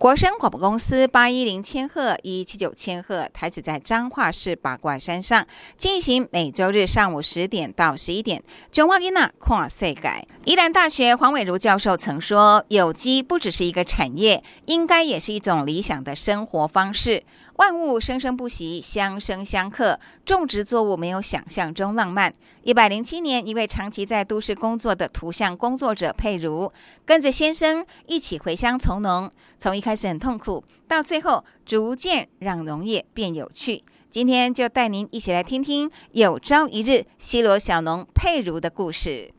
[0.00, 8.42] 国声广播公司八一零千赫一七九千赫台址在彰化市八卦山上，进行每周日上午十点到十一点。
[8.72, 17.22] 中华囡仔跨世界，宜兰大学黄伟如教授曾说，有机不只是一个产业，应该也是一种理想的生活方式。
[17.56, 22.32] 万物生生不息，相生相克，种植作物没有想象中浪漫。
[22.62, 26.70] 一百零七年，一位长期在都市工作的图像工作者佩如，
[27.06, 33.82] 跟着先生一起回乡从农，从一开始很痛苦，到最后逐渐让农业变有趣。
[34.10, 39.32] 今天就带您一起来听听有朝一日西罗小农佩如的故事。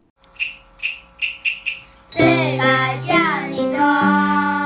[2.09, 2.57] 世界
[3.05, 4.60] 这么大，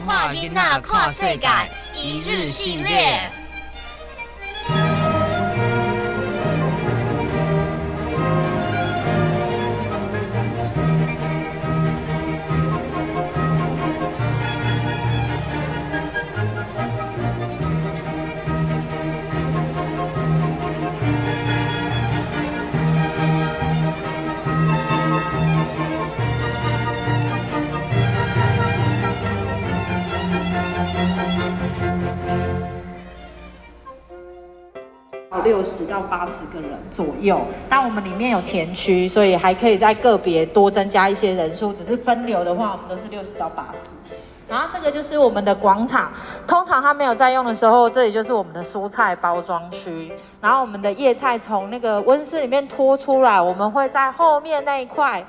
[0.00, 1.46] 中华囡仔跨世界
[1.94, 3.39] 一日系列。
[35.90, 37.40] 到八十个人左右。
[37.68, 41.72] 但我们里面有田区，所以还可以在个别多增加一些人数。
[41.72, 43.90] 只是分流的话，我们都是六十到八十。
[44.48, 46.10] 然后这个就是我们的广场，
[46.44, 50.10] 通常它没有在用的时候，这里就是我们的蔬菜包装区。
[50.40, 55.24] 然后我们的叶菜从那个温室里面拖出来，我们会在后面那一块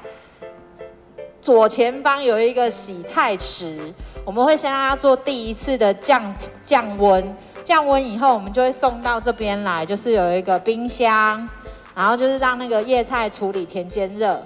[1.40, 3.94] 左前方有一个洗菜池，
[4.26, 7.36] 我们会先让它做第一次的降降温，
[7.72, 11.48] 降温以后，我们就会送到这边来，就是有一个冰箱，
[11.96, 14.38] 然后就是让那个叶菜处理田间热，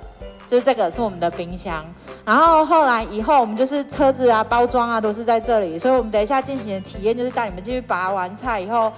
[0.48, 1.84] 就是这个是我们的冰箱。
[2.24, 8.94] 然后后来以后，我们就是车子啊、包装啊都是在这里，所以我们等一下进行的体验就是带你们进去拔完菜以后，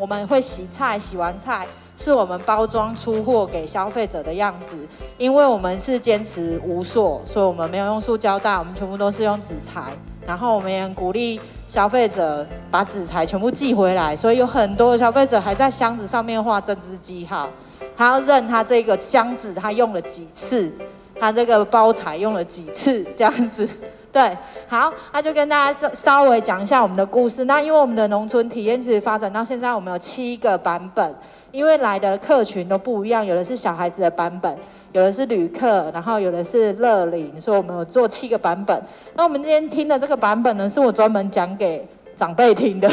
[0.00, 1.66] 我们会洗菜，洗完菜
[1.98, 4.88] 是我们包装出货给消费者的样子。
[5.18, 9.82] 因为我们是坚持无塑，所以我们没有用塑胶袋，我们全部都是用纸材。
[10.24, 11.40] 然后我们也鼓励
[11.72, 17.48] 消费者把纸材全部寄回来，所以有很多消费者还在箱子上面画针织记号，
[17.96, 20.70] 他要认他这个箱子他用了几次，
[21.18, 23.66] 他这个包材用了几次这样子。
[24.12, 24.36] 对，
[24.68, 27.46] 好，那就跟大家稍稍微讲一下我们的故事。
[27.46, 31.14] 那因为我们的农村体验其实发展到现在，我们有七个版本，
[31.52, 34.58] 因为来的客群都不一样，有的是小孩子的版本，
[34.92, 38.82] 有的是旅客，然后有的是乐龄，所以我们有做七个版本。
[39.14, 41.86] 那我们今天听的这个版本呢，是我专门讲给
[42.16, 42.90] 长辈听的，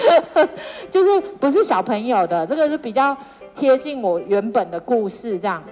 [0.90, 3.16] 就是不是小朋友的，这个是比较
[3.56, 5.62] 贴近我原本的故事这样。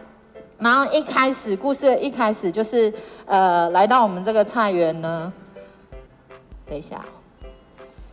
[0.58, 2.92] 然后一开始故事的一开始就是
[3.26, 5.32] 呃，来到我们这个菜园呢，
[6.66, 7.04] 等一下，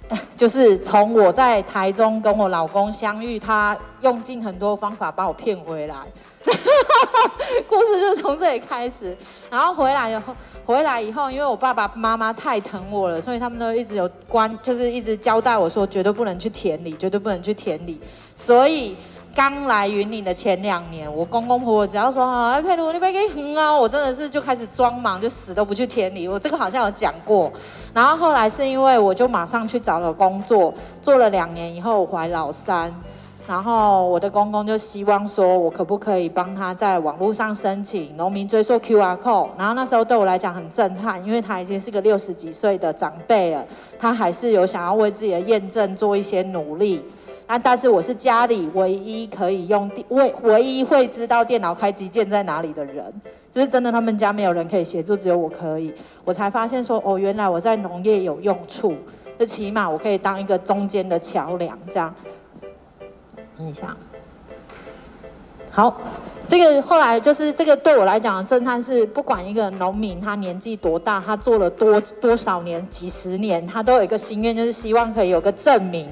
[0.36, 5.95] 就是从我在台中跟我老公相遇，他用尽很多方法把我骗回来，
[7.67, 9.15] 故事就从这里开始。
[9.52, 18.00] 然后回来以后，回来以后，因为我爸爸妈妈太疼我了，所以他们都一直有关，就是一直交代我说，绝对不能去田里，绝对不能去田里。
[18.36, 18.95] 所以
[19.35, 26.27] 刚来云岭的前两年，我公公婆婆只要说啊，佩如你别给哼啊，我真的是就开始装忙，就死都不去田里。
[26.27, 27.51] 我这个好像有讲过。
[27.93, 32.93] 然后后来是因为我就马上去找了工作，做了两年以后，我怀老三。
[33.47, 39.49] 然后我的公公就希望说，我可不可以帮他在网络上申请农民追溯 QR code？
[39.57, 43.65] 然后那时候对我来讲很震撼，因为他已经是个六十几岁的长辈了，
[43.99, 47.03] 他还是有想要为自己的验证做一些努力。
[47.49, 53.12] 那但是我是家里唯一可以用电，唯唯一会知道电脑开机键在哪里的人，
[53.51, 55.91] 就是真的他们家没有人可以协助，只有我可以。
[56.23, 58.95] 我才发现说，哦，原来我在农业有用处，
[59.39, 62.13] 就起码我可以当一个中间的桥梁，这样。
[63.57, 63.97] 你想，
[65.71, 65.99] 好，
[66.47, 76.07] 这个后来就是这个对我来讲的震撼是，不管一个农民他年纪多大，他做了多多少年、几十年，他都有一个心愿，就是希望可以有个证明，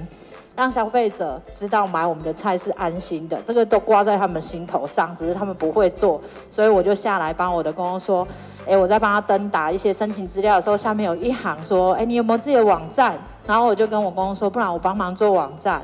[0.57, 3.39] 让消费者知道买我们的菜是安心的。
[3.45, 8.27] 这个都挂在他们心头上，只是他们不会做，所以我就下来帮我的公公说，
[8.67, 13.15] 哎，我在帮他登打一些申请资料的时候，下面有一行说，哎，你有没有自己的网站？
[13.45, 15.79] 然后我就跟我公公说，不然我帮忙做网站。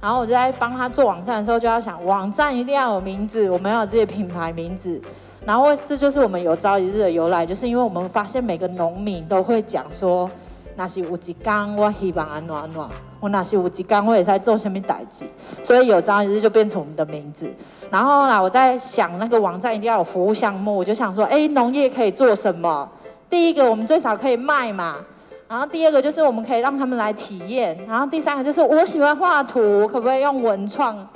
[0.00, 5.00] 然后我就在帮他做网站的时候，就要想网站一定要有名字，我们要有自己的品牌名字。
[5.44, 10.28] 然后这就是我们有朝一日的由来，就是因为我们发现每个农民都会讲说，
[10.76, 12.84] 那是有一天我希望安怎安怎，
[13.18, 15.24] 我那是有一天我也在做什么代志，
[15.64, 17.50] 所以有朝一日就变成我们的名字。
[17.90, 22.88] 然后后来我在想那个网站一定要有服务项目，我就想说，哎，农业可以做什么？
[23.30, 24.96] 第一个我们最少可以卖嘛。
[25.48, 31.08] 然后第二个就是我们可以让他们来体验，然后第三个就是我喜欢画图，可不可以用文创、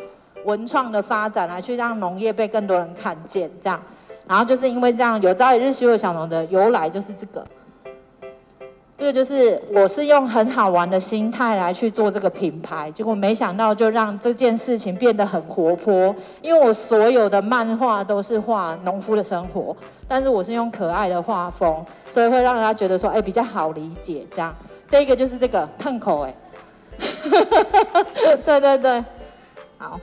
[0.44, 3.50] 文创的发展来去让农业被更多人看见？
[3.60, 3.78] 这样，
[4.26, 7.44] 然后就是因为这样，有朝一日虚有小农的由来就是这个。
[9.00, 16.14] 这个就是我是用很好玩的心态来去做这个品牌，结果没想到就让这件事情变得很活泼。
[16.42, 19.74] 因为我所有的漫画都是画农夫的生活，
[20.06, 21.82] 但是我是用可爱的画风，
[22.12, 24.26] 所以会让人家觉得说，哎，比较好理解。
[24.32, 24.54] 这样，
[24.90, 26.34] 这个就是这个碰口，哎，
[28.44, 29.02] 对对对，
[29.78, 29.98] 好。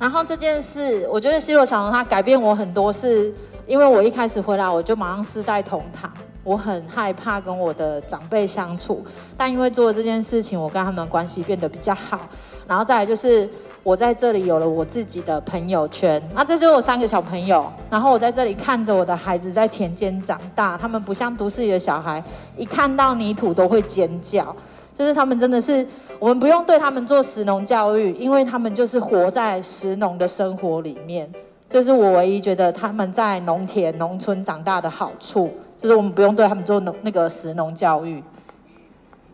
[0.00, 3.30] 然后这件事，我觉得西罗小龙他改变我很多，是
[3.66, 6.10] 因为我一开始回来我就马上世代同堂。
[6.46, 9.04] 我很害怕跟我的长辈相处，
[9.36, 12.20] 但因为做了这件事情，我跟他们关系变得比较好。
[12.68, 13.50] 然后再来就是
[13.82, 17.68] 我在这里有了我自己的朋友圈，那这就是我三个小朋友。
[17.90, 22.22] 然后我在这里看着我的孩子在田间长大，他们不像都市里的小孩，
[22.56, 24.54] 一看到泥土都会尖叫，
[24.96, 25.84] 就是他们真的是
[26.20, 31.28] 我们不用对他们做食农教育，因为他们就是活在食农的生活里面。
[31.68, 35.50] 这是我唯一觉得他们在农田、农村长大的好处。
[35.82, 38.22] 就是我们不用对他们做农那个食农教育，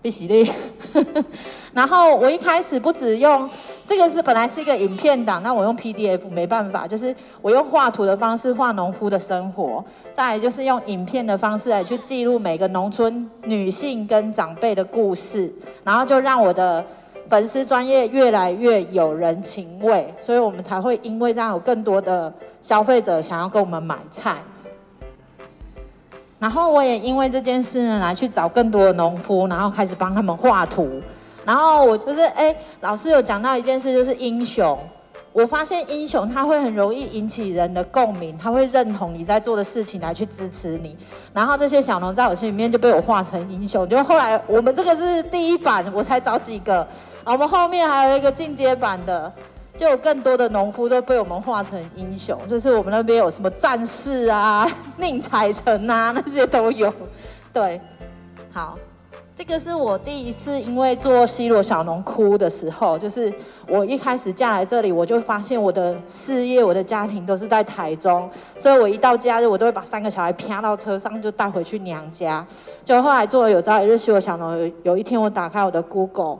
[0.01, 0.53] 必须的。
[1.73, 3.49] 然后我一开始不只用
[3.87, 9.83] 这个是本来是一个影片档，那我用 PDF 没办法，就是我用画图的方式画农夫的生活，
[10.15, 15.51] 再来就是用影片的方式来去记录每个农村女性跟长辈的故事，
[15.83, 16.85] 然后就让我的
[17.31, 22.31] 粉丝专业越来越有人情味，所以我们才会因为这样有更多的
[22.61, 24.43] 消费者想要跟我们买菜。
[26.43, 31.01] 然后我也因为这件事呢，来去找更多的农夫，然后开始帮他们画图。
[31.45, 34.77] 然后我就是，哎，老师有讲到一件事，就是英雄。
[35.33, 40.97] 我发现英雄他会很容易引起人的共鸣，他会认同你在做的事情，来去支持你。
[41.33, 43.89] 然后这些小农在我心里面就被我画成英雄。
[43.89, 46.85] 就后来我们这个是第一版，我才找几个，
[47.25, 49.33] 我们后面还有一个进阶版的。
[49.77, 54.69] 就有更多的农夫都被我们画成英雄，就是我们那边有什么战士啊、
[54.99, 56.93] 宁采臣啊，那些都有。
[57.53, 57.81] 对，
[58.53, 58.79] 好，
[59.35, 63.33] 这个是我第一次因为做西罗小农哭的时候，就是
[63.67, 72.47] 我一开始嫁来这里，我就发现我的事业、我的家庭都是在台中，所以我一到假日，我都会把三个小孩啪到车上就带回去娘家。
[72.85, 76.39] 就后来做了有朝一日西罗小农，有一天我打开我的 Google。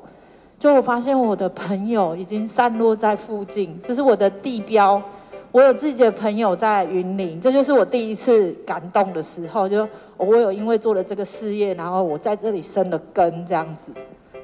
[0.63, 5.03] 就我发现我的朋友已经散落在附近，就是我的地标。
[5.51, 9.69] 我有自己的朋友在云林，这就是我第一次感动的时候。
[9.69, 13.93] 就我有因为做了这个事业，然后我在这里生了根，这样子。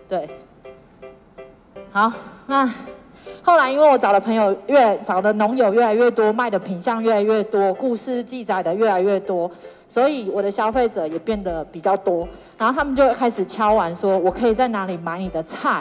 [0.08, 0.28] 对，
[1.92, 2.12] 好，
[2.48, 2.68] 那
[3.40, 9.48] 后来因为我找的朋友越找的农友越来越多，卖的品相越来越多，故事记载的越来越多，
[9.88, 12.26] 所以我的消费者也变得比较多。
[12.58, 15.80] 然后他们就开始敲完，说我可以在哪里买你的菜。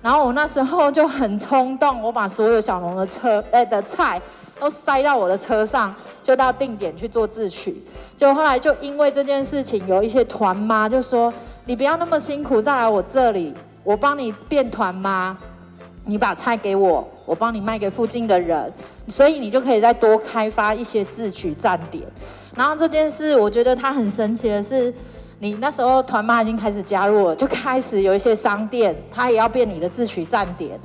[0.00, 4.20] 然后我那时候就很冲动，我把所有小农的车哎的菜
[4.60, 7.82] 都塞到我的车上，就到定点去做自取。
[8.16, 11.32] 就后来就因为这件事情，有一些团妈就说
[11.66, 15.36] ：“你不要那么辛苦再来我这里，我帮你变团妈，
[16.04, 18.72] 你把菜给我，我帮你卖给附近的人，
[19.08, 22.04] 所以你就可以再多开发一些自取站点。”
[22.56, 24.94] 然后这件事，我觉得它很神奇的是。
[25.40, 30.78] 你那时候团妈已经开始加入了，就开始有一些商店，它也要变你的自取站点，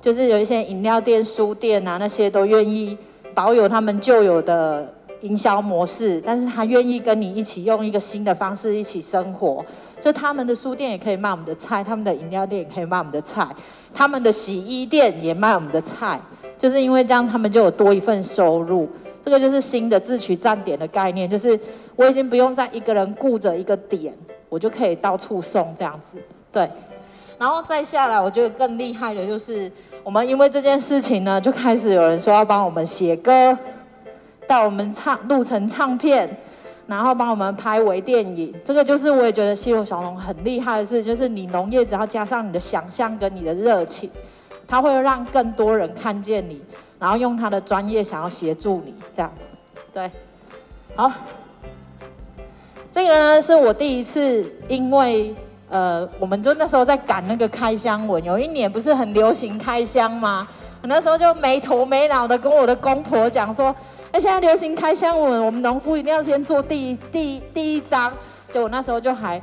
[0.00, 2.98] 就是有一些饮料店、书店啊，那些都愿意
[3.32, 9.64] 保有他们旧有的营销模式，但是他愿意跟你一起用一个新的方式一起生活。
[10.00, 13.46] 就他们的书店也可以卖我们的菜，他们的饮料店也可以卖我们的菜，
[13.94, 16.20] 他们的洗衣店也卖我们的菜，
[16.58, 18.88] 就是因为这样，他们就有多一份收入。
[19.24, 21.58] 这个就是新的自取站点的概念，就是
[21.94, 24.12] 我已经不用再一个人顾着一个点，
[24.48, 26.20] 我就可以到处送这样子。
[26.50, 26.68] 对，
[27.38, 29.70] 然后再下来，我觉得更厉害的就是，
[30.02, 33.56] 我们因为这件事情呢，就开始有人说要帮我们写歌，
[34.46, 36.28] 带我们唱录成唱片，
[36.86, 38.52] 然后帮我们拍微电影。
[38.64, 44.10] 这个就是我也觉得西游小龙很厉害的事，就是你农业只要加上你的想象跟你的热情，
[44.66, 46.60] 它会让更多人看见你。
[47.02, 49.32] 然后用他的专业想要协助你，这样，
[49.92, 50.08] 对，
[50.94, 51.10] 好，
[52.92, 55.34] 这个呢是我第一次，因为
[55.68, 60.46] 呃，我们就那时候在赶那个开箱文，有一年不是很流行开箱吗？
[60.80, 63.74] 我那时候就没头没脑的跟我的公婆讲说，
[64.12, 68.12] 哎，现在流行开箱文，我们农夫一定要先做第一第一第一章，
[68.52, 69.42] 就我那时候就还。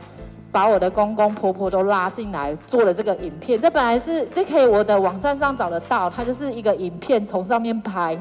[0.52, 8.18] 把我的公公婆婆都拉进来做了这个影片，这本来是这可以我的网站上找得到，它就是一个影片，从上面拍，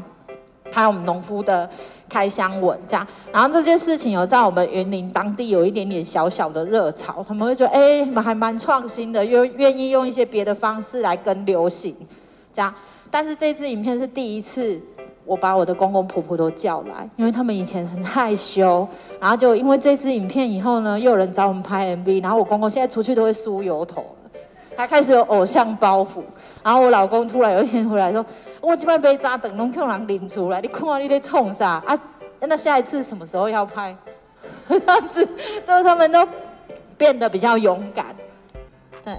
[0.70, 1.68] 拍我们农夫的
[2.08, 3.06] 开箱文这样。
[3.32, 11.96] 然后这件事情有在我们云林当地有一点点小小的热潮，他们会觉得哎，还蛮创新的，愿愿意用一些别的方式来跟流行
[12.52, 12.74] 这样。
[13.10, 14.78] 但是这支影片是第一次。
[15.28, 18.88] 我把我的公公婆婆都叫来，因为他们以前很害羞，
[19.20, 24.40] 然后就因为这支影片以后呢，又有人找我们拍 MV，然后我公公现在出去都会梳油头了，
[24.74, 26.22] 他开始有偶像包袱。
[26.64, 28.24] 然后我老公突然有一天回来说
[28.62, 31.98] ：“我这边被扎等拢叫人拎出来，你看你在冲啥啊？
[32.40, 33.94] 那下一次什么时候要拍？”
[34.66, 35.28] 这样子，
[35.66, 36.26] 都他们都
[36.96, 38.16] 变得比较勇敢。
[39.04, 39.14] 对，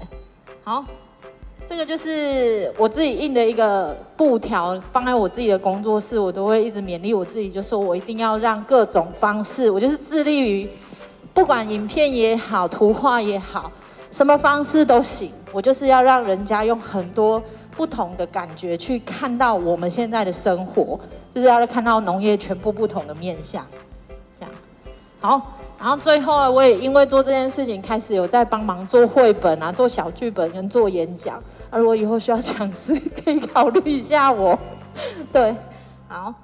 [0.64, 0.84] 好。
[1.70, 10.68] 这个就是我自己印的一个布条，放在我自己的工作室，我都会一直勉励我自己，就说我一定要让各种方式，我就是致力于，
[11.32, 13.70] 不管影片也好，图画也好，
[14.10, 17.40] 什么方式都行，我就是要让人家用很多
[17.76, 20.98] 不同的感觉去看到我们现在的生活，
[21.32, 23.64] 就是要看到农业全部不同的面相，
[24.36, 24.52] 这样，
[25.20, 25.52] 好。
[25.78, 31.42] 然后最后，我也因为做这件事情，开始有在帮忙做绘本啊，做小剧本跟做演讲。
[31.70, 34.58] 啊，如果以后需要讲师，可以考虑一下我。
[35.32, 35.54] 对，
[36.08, 36.34] 好，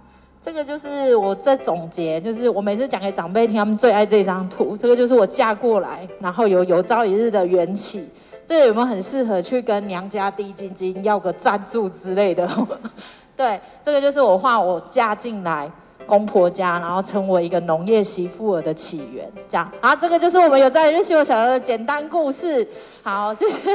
[0.40, 4.76] 这个就是我在总结，就是我每次讲给长辈听，他们最爱这张图。
[4.76, 8.08] 这个就是我嫁过来，然后有有朝一日的缘起。
[8.46, 12.48] 这个有没有很适合去跟娘家递金金要个赞助之类的？
[13.36, 15.70] 对，这个就是我画我嫁进来。
[16.06, 22.64] 公婆家，然后成为一个农业媳妇儿的起源，这样啊，这个就是我们有在认识我小的简单故事。
[23.02, 23.74] 好，谢谢。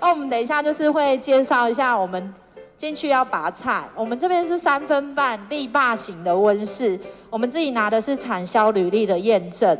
[0.00, 2.34] 那我们等一下就是会介绍一下，我们
[2.76, 3.84] 进去要拔菜。
[3.94, 6.98] 我们这边是三分半立坝型的温室，
[7.30, 9.76] 我们自己拿的是产销履历的验证，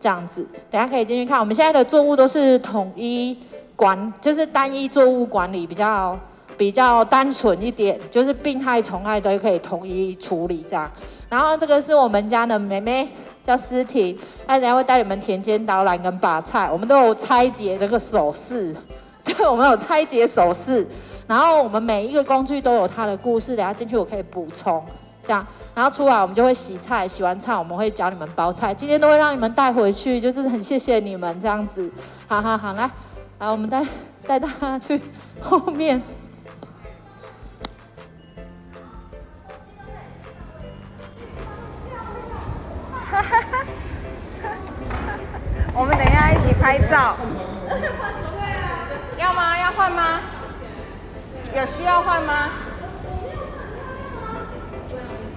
[0.00, 0.46] 这样子。
[0.70, 3.38] 等下可以进去看，我们现在的作物都是统一
[3.76, 6.18] 管，就是单一作物管理比较
[6.58, 10.90] 比较单纯一点，就是病害虫害都可以统一处理这样。
[11.28, 13.08] 然后这个是我们家的妹妹，
[13.44, 14.18] 叫思婷，
[14.48, 16.68] 她等下会带你们田间导览跟拔菜。
[16.70, 18.74] 我们都有拆解这个手势，
[19.36, 20.86] 对，我们有拆解手势。
[21.26, 24.84] 然后我们每一个工具都有它的故事，等下进去我可以补充，
[25.22, 25.46] 这样。
[25.74, 28.74] 然后出来我们就会洗菜，洗完菜我们会教你们包菜。
[28.74, 31.90] 今天都会让你们带回去，就是很谢谢你们这样子。
[32.26, 32.90] 好好好，来，
[33.38, 33.86] 来我们带
[34.26, 35.00] 带大家去
[35.40, 36.02] 后面。
[45.72, 47.16] 我们等一下一起拍照，
[49.40, 49.58] 吗？
[49.58, 50.20] 要换吗？
[51.56, 52.50] 有需要换吗？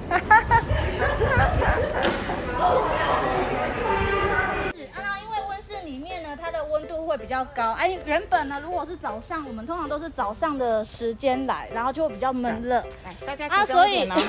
[0.09, 0.61] 哈哈哈哈
[4.93, 7.71] 啊，因为温室里面呢，它的温度会比较高。
[7.71, 12.83] 哎，原本呢，如果是早上，我们通常都是早上的时间来，然后就会比较闷热。
[13.05, 14.19] 来，大家啊，所以 啊，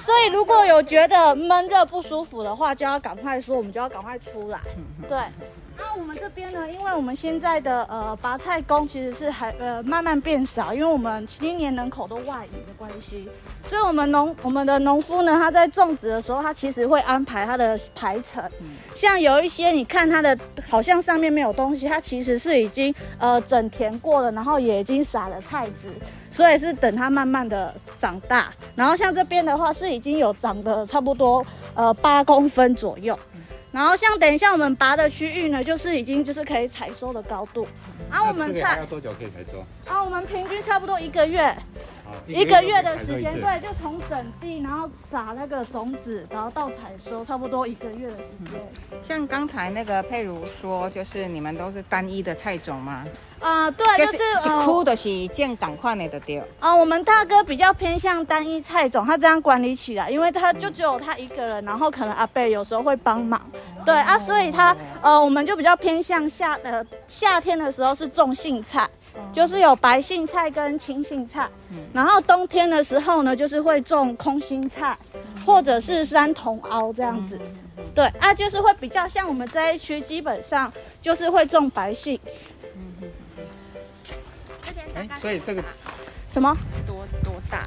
[0.00, 4.58] 所以如果有觉得闷热不舒服的话，就要赶快说，我们就要赶快出来。
[5.06, 5.18] 对。
[5.76, 13.28] 那我们这边呢，因为我们现在的呃拔菜工其实是还呃慢慢变少，因为我们今年人口都外移的关系，
[13.64, 18.42] 所以我们农我们的农夫呢，他在种植的时候，他其实会安排他的排程。
[18.94, 20.36] 像有一些你看它的
[20.68, 25.90] 好像上面没有东西，它其实是已经呃整田过了，然后也已经撒了菜籽，
[26.30, 28.52] 所以是等它慢慢的长大。
[28.76, 31.44] 然后像这边的话，是已经有长的差不多
[31.74, 33.18] 呃八公分左右。
[33.72, 37.66] 然后像等一下我们拔的区域呢，就是已经就是可以采收的高度。
[38.10, 39.64] 啊，我们菜要多久可以采收？
[39.90, 41.56] 啊，我们平均差不多一个月。
[42.26, 48.60] 一个月的时间，对，就从整地，然后撒那个种子，然后到采收，差不多一个月的时间。
[49.00, 53.06] 像刚才那个佩如说，就是你们都是单一的菜种吗？
[53.42, 56.42] 啊，对，就是一枯的是见赶快的丢。
[56.60, 63.40] 啊，我们大哥比较偏向单一菜种，他这样管理起来，因为他就只有他一个人，然后可能阿贝有时候会帮忙，
[63.84, 68.88] 对啊，所以他呃，我们就比较偏向夏呃夏天的时候是种杏菜。
[69.30, 71.46] 就是有白杏菜跟青杏菜，
[71.92, 74.96] 然后冬天的时候呢，就是会种空心菜，
[75.44, 77.38] 或者是山茼蒿这样子。
[77.94, 80.72] 对啊，就是会比较像我们这一区，基本上
[81.02, 82.18] 就是会种白杏。
[85.20, 85.62] 所以这个
[86.28, 86.56] 什么
[86.86, 87.66] 多多大？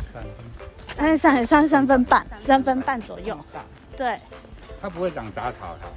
[0.95, 3.37] 三分，三三三分半，三分半左右。
[3.97, 4.19] 对，
[4.81, 5.87] 它不会长杂草它。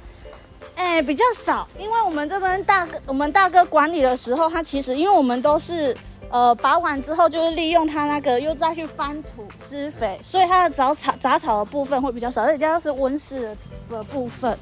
[0.75, 5.95] 哎，比较少，因为我们这边大哥，我们大哥管理的时候，他其实因为我们都是，
[6.29, 13.53] 呃，拔完之后就是利用他那个又再去翻土施肥，所以它的杂草杂草的部分会比较少，而且加上是温室
[13.89, 14.57] 的部分，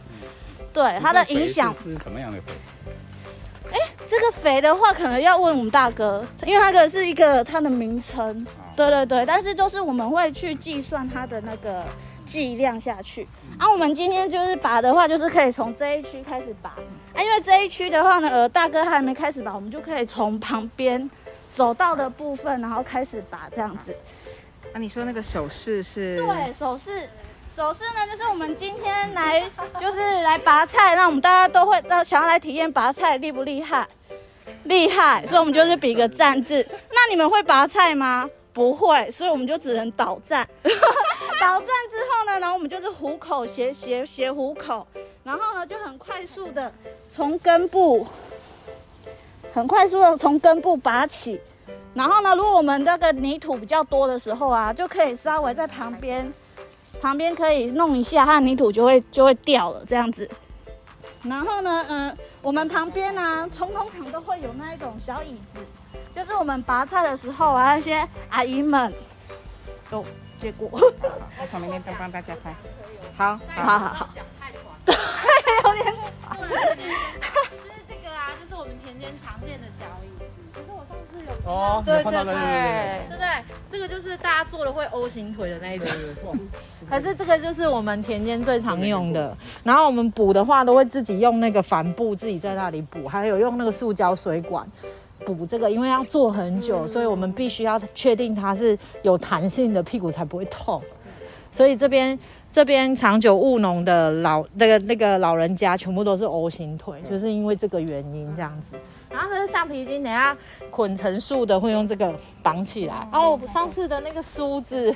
[0.73, 2.53] 对它的影响是什么样的肥？
[3.72, 3.78] 哎，
[4.09, 8.45] 这个肥的话，可能要问我们大哥，因为那个是一个它的名称，
[8.76, 11.84] 对对对，但是都是我们会去计算它的那个。
[12.28, 13.26] 剂量下去，
[13.57, 16.72] 啊，我们今天就是拔的话，就是可以从这一区开始拔，
[17.13, 21.09] 啊，因为这一区的话呢，呃，大哥还没开始拔，我们就可以从旁边
[21.55, 23.95] 走到的部分，然后开始拔这样子。
[24.74, 26.18] 那、你说那个手势是？
[26.18, 27.07] 对，手势，
[27.58, 29.41] 手势呢，就是我们今天来，
[29.82, 33.88] 就是来拔菜，那我们大家都会，呃想要来体验拔菜厉不厉害？
[34.66, 36.64] 厉害，所以我们就是比个赞字。
[36.91, 38.30] 那你们会拔菜吗？
[38.53, 40.47] 不会，所以我们就只能倒站。
[41.41, 44.86] 倒站之后呢，然后我们就是虎口斜斜斜虎口，
[45.24, 46.72] 然后呢就很快速的
[47.12, 48.05] 从根部，
[49.51, 51.41] 很快速的从根部拔起。
[51.95, 56.32] 然后呢，如果我们这个泥土比较多的时候啊，就可以稍微在旁边，
[57.01, 60.29] 旁边可以弄一下，它的泥土就会就会掉了这样子。
[61.23, 65.65] 然后呢，嗯、我们旁边呢，通通常都会有那一种小椅子，
[66.15, 68.93] 就是我们拔菜的时候啊，那些阿姨们
[69.89, 70.03] 都
[70.39, 72.55] 结果，我从那边帮大家拍。
[73.17, 74.09] 好，好好好，
[74.85, 74.95] 对，
[75.63, 76.35] 有点吵。
[76.37, 76.55] 就是
[77.89, 80.16] 这个啊，就是我们田间常见的小椅子。
[80.51, 83.27] 可是我上次有哦，对对对对对，
[83.69, 85.87] 这个就是大家做了会 O 型腿的那一种。
[86.89, 94.65] 可 是这个就是我们田间最常用的，然后我们补的话都会自己用那个帆布自己在那里补，还有用那个塑胶水管
[95.25, 100.81] 补这个，因为要做很久，所以我们必须要确定它是有弹性的，屁股才不会痛。
[101.51, 102.17] 所以这边
[102.58, 108.80] 这边长久务农的老那个那个老人家全部都是 O 型腿，就是因为这个原因这样子。
[109.12, 110.36] 然后这个橡皮筋，等下
[110.72, 113.08] 捆成束的会用这个绑起来。
[113.12, 114.95] 然后我上次的那个梳子。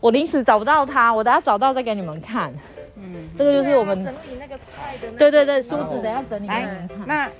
[0.00, 2.52] 我临时找不到它，我等下找到再给你们看。
[2.96, 7.30] 嗯，这个就是我们整理那个菜的对对对梳子，等下整理给你们看。，那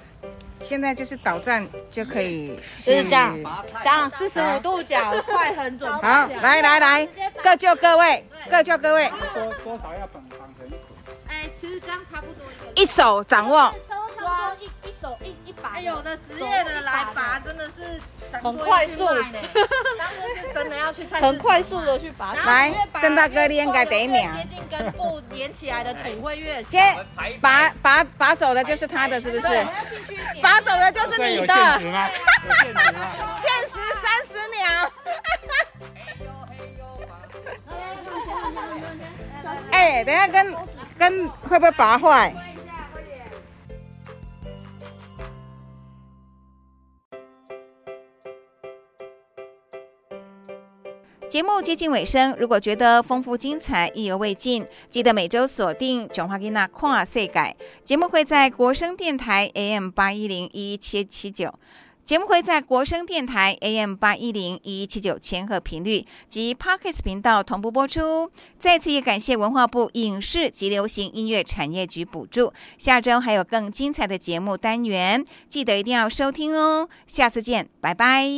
[0.61, 2.47] 现在就是倒站就可以，
[2.85, 3.37] 就是这样，
[3.83, 5.91] 这样四十五度角，快很准。
[5.93, 7.09] 好，来来来，
[7.43, 10.79] 各就各位，各就各位，多多少要绑绑成一捆。
[11.29, 12.83] 哎，其实这样差不多一个。
[12.83, 13.75] 一手掌握。
[14.19, 18.01] 抓一一手一一把，哎，有的职业的来拔真的是
[18.41, 19.25] 很快速 是
[20.55, 22.33] 真的要去菜市很快速的去拔。
[22.47, 22.73] 来，
[23.03, 24.31] 郑大哥，你应该得一名。
[24.31, 26.81] 接近根部连起来的土会越接。
[27.41, 29.49] 拔拔拔走的就是他的，是不是？
[30.41, 31.53] 拔走的就是你的？
[33.43, 34.93] 限时三十秒。
[39.73, 40.55] 哎，等下跟
[40.97, 42.33] 跟会不会拔坏？
[51.31, 57.55] 节目接近尾声，如果觉得丰富精彩、意犹未尽，记得每周锁定《囧话给那跨岁改》
[57.85, 61.55] 节目，会在国声电台 AM 八一零一七七九。
[62.05, 68.33] 节目会在国声电台 AM 八一零一七九千赫频率及 Pocket 频道同步播出。
[68.59, 72.53] 再次也感谢文化部影视及流行音乐产业局补助。
[72.77, 76.89] 下周还有更精彩的节目单元，记得一定要收听哦。
[77.07, 78.29] 下次见，拜拜。